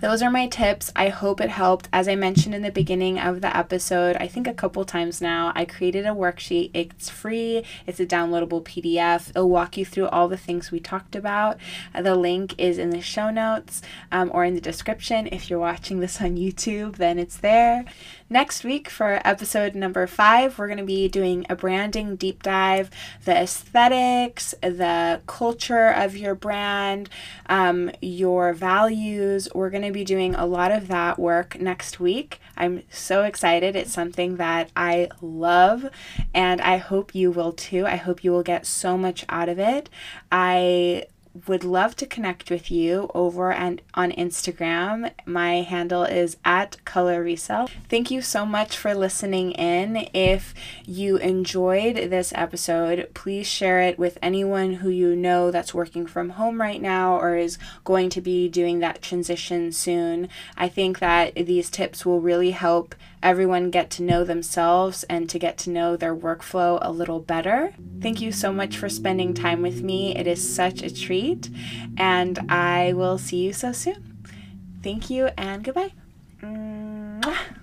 those 0.00 0.22
are 0.22 0.30
my 0.30 0.46
tips. 0.46 0.90
I 0.96 1.08
hope 1.08 1.40
it 1.40 1.50
helped. 1.50 1.88
As 1.92 2.08
I 2.08 2.14
mentioned 2.14 2.54
in 2.54 2.62
the 2.62 2.70
beginning 2.70 3.18
of 3.18 3.40
the 3.40 3.54
episode, 3.54 4.16
I 4.16 4.28
think 4.28 4.46
a 4.46 4.54
couple 4.54 4.84
times 4.84 5.20
now, 5.20 5.52
I 5.54 5.64
created 5.64 6.06
a 6.06 6.10
worksheet. 6.10 6.70
It's 6.72 7.10
free, 7.10 7.64
it's 7.86 8.00
a 8.00 8.06
downloadable 8.06 8.62
PDF. 8.62 9.30
It'll 9.30 9.50
walk 9.50 9.76
you 9.76 9.84
through 9.84 10.08
all 10.08 10.28
the 10.28 10.36
things 10.36 10.70
we 10.70 10.80
talked 10.80 11.14
about. 11.14 11.58
Uh, 11.94 12.02
the 12.02 12.14
link 12.14 12.54
is 12.58 12.78
in 12.78 12.90
the 12.90 13.00
show 13.00 13.30
notes 13.30 13.82
um, 14.10 14.30
or 14.32 14.44
in 14.44 14.54
the 14.54 14.60
description. 14.60 15.28
If 15.30 15.50
you're 15.50 15.58
watching 15.58 16.00
this 16.00 16.20
on 16.20 16.36
YouTube, 16.36 16.96
then 16.96 17.18
it's 17.18 17.36
there. 17.36 17.84
Next 18.32 18.62
week, 18.62 18.88
for 18.88 19.20
episode 19.24 19.74
number 19.74 20.06
five, 20.06 20.56
we're 20.56 20.68
going 20.68 20.78
to 20.78 20.84
be 20.84 21.08
doing 21.08 21.44
a 21.50 21.56
branding 21.56 22.14
deep 22.14 22.44
dive, 22.44 22.88
the 23.24 23.36
aesthetics, 23.36 24.54
the 24.62 25.20
culture 25.26 25.88
of 25.88 26.16
your 26.16 26.36
brand, 26.36 27.10
um, 27.46 27.90
your 28.00 28.52
values. 28.52 29.48
We're 29.52 29.70
going 29.70 29.82
to 29.82 29.90
be 29.90 30.04
doing 30.04 30.36
a 30.36 30.46
lot 30.46 30.70
of 30.70 30.86
that 30.86 31.18
work 31.18 31.60
next 31.60 31.98
week. 31.98 32.38
I'm 32.56 32.84
so 32.88 33.24
excited. 33.24 33.74
It's 33.74 33.92
something 33.92 34.36
that 34.36 34.70
I 34.76 35.08
love, 35.20 35.90
and 36.32 36.60
I 36.60 36.76
hope 36.76 37.16
you 37.16 37.32
will 37.32 37.52
too. 37.52 37.84
I 37.84 37.96
hope 37.96 38.22
you 38.22 38.30
will 38.30 38.44
get 38.44 38.64
so 38.64 38.96
much 38.96 39.24
out 39.28 39.48
of 39.48 39.58
it. 39.58 39.90
I 40.30 41.06
would 41.46 41.62
love 41.62 41.94
to 41.96 42.06
connect 42.06 42.50
with 42.50 42.70
you 42.70 43.10
over 43.14 43.52
and 43.52 43.80
on 43.94 44.10
Instagram. 44.12 45.12
My 45.24 45.62
handle 45.62 46.02
is 46.04 46.36
at 46.44 46.84
Color 46.84 47.22
Resell. 47.22 47.68
Thank 47.88 48.10
you 48.10 48.20
so 48.20 48.44
much 48.44 48.76
for 48.76 48.94
listening 48.94 49.52
in. 49.52 50.08
If 50.12 50.54
you 50.84 51.18
enjoyed 51.18 51.96
this 51.96 52.32
episode, 52.34 53.10
please 53.14 53.46
share 53.46 53.80
it 53.80 53.98
with 53.98 54.18
anyone 54.20 54.74
who 54.74 54.88
you 54.88 55.14
know 55.14 55.50
that's 55.50 55.74
working 55.74 56.06
from 56.06 56.30
home 56.30 56.60
right 56.60 56.82
now 56.82 57.16
or 57.16 57.36
is 57.36 57.58
going 57.84 58.10
to 58.10 58.20
be 58.20 58.48
doing 58.48 58.80
that 58.80 59.02
transition 59.02 59.70
soon. 59.70 60.28
I 60.56 60.68
think 60.68 60.98
that 60.98 61.34
these 61.34 61.70
tips 61.70 62.04
will 62.04 62.20
really 62.20 62.50
help 62.50 62.94
everyone 63.22 63.70
get 63.70 63.90
to 63.90 64.02
know 64.02 64.24
themselves 64.24 65.04
and 65.04 65.28
to 65.30 65.38
get 65.38 65.58
to 65.58 65.70
know 65.70 65.96
their 65.96 66.14
workflow 66.14 66.78
a 66.80 66.90
little 66.90 67.20
better. 67.20 67.74
Thank 68.00 68.20
you 68.20 68.32
so 68.32 68.52
much 68.52 68.76
for 68.76 68.88
spending 68.88 69.34
time 69.34 69.62
with 69.62 69.82
me. 69.82 70.16
It 70.16 70.26
is 70.26 70.54
such 70.54 70.82
a 70.82 70.94
treat, 70.94 71.50
and 71.96 72.38
I 72.50 72.92
will 72.94 73.18
see 73.18 73.38
you 73.38 73.52
so 73.52 73.72
soon. 73.72 74.24
Thank 74.82 75.10
you 75.10 75.30
and 75.36 75.62
goodbye. 75.62 75.92
Mwah. 76.42 77.56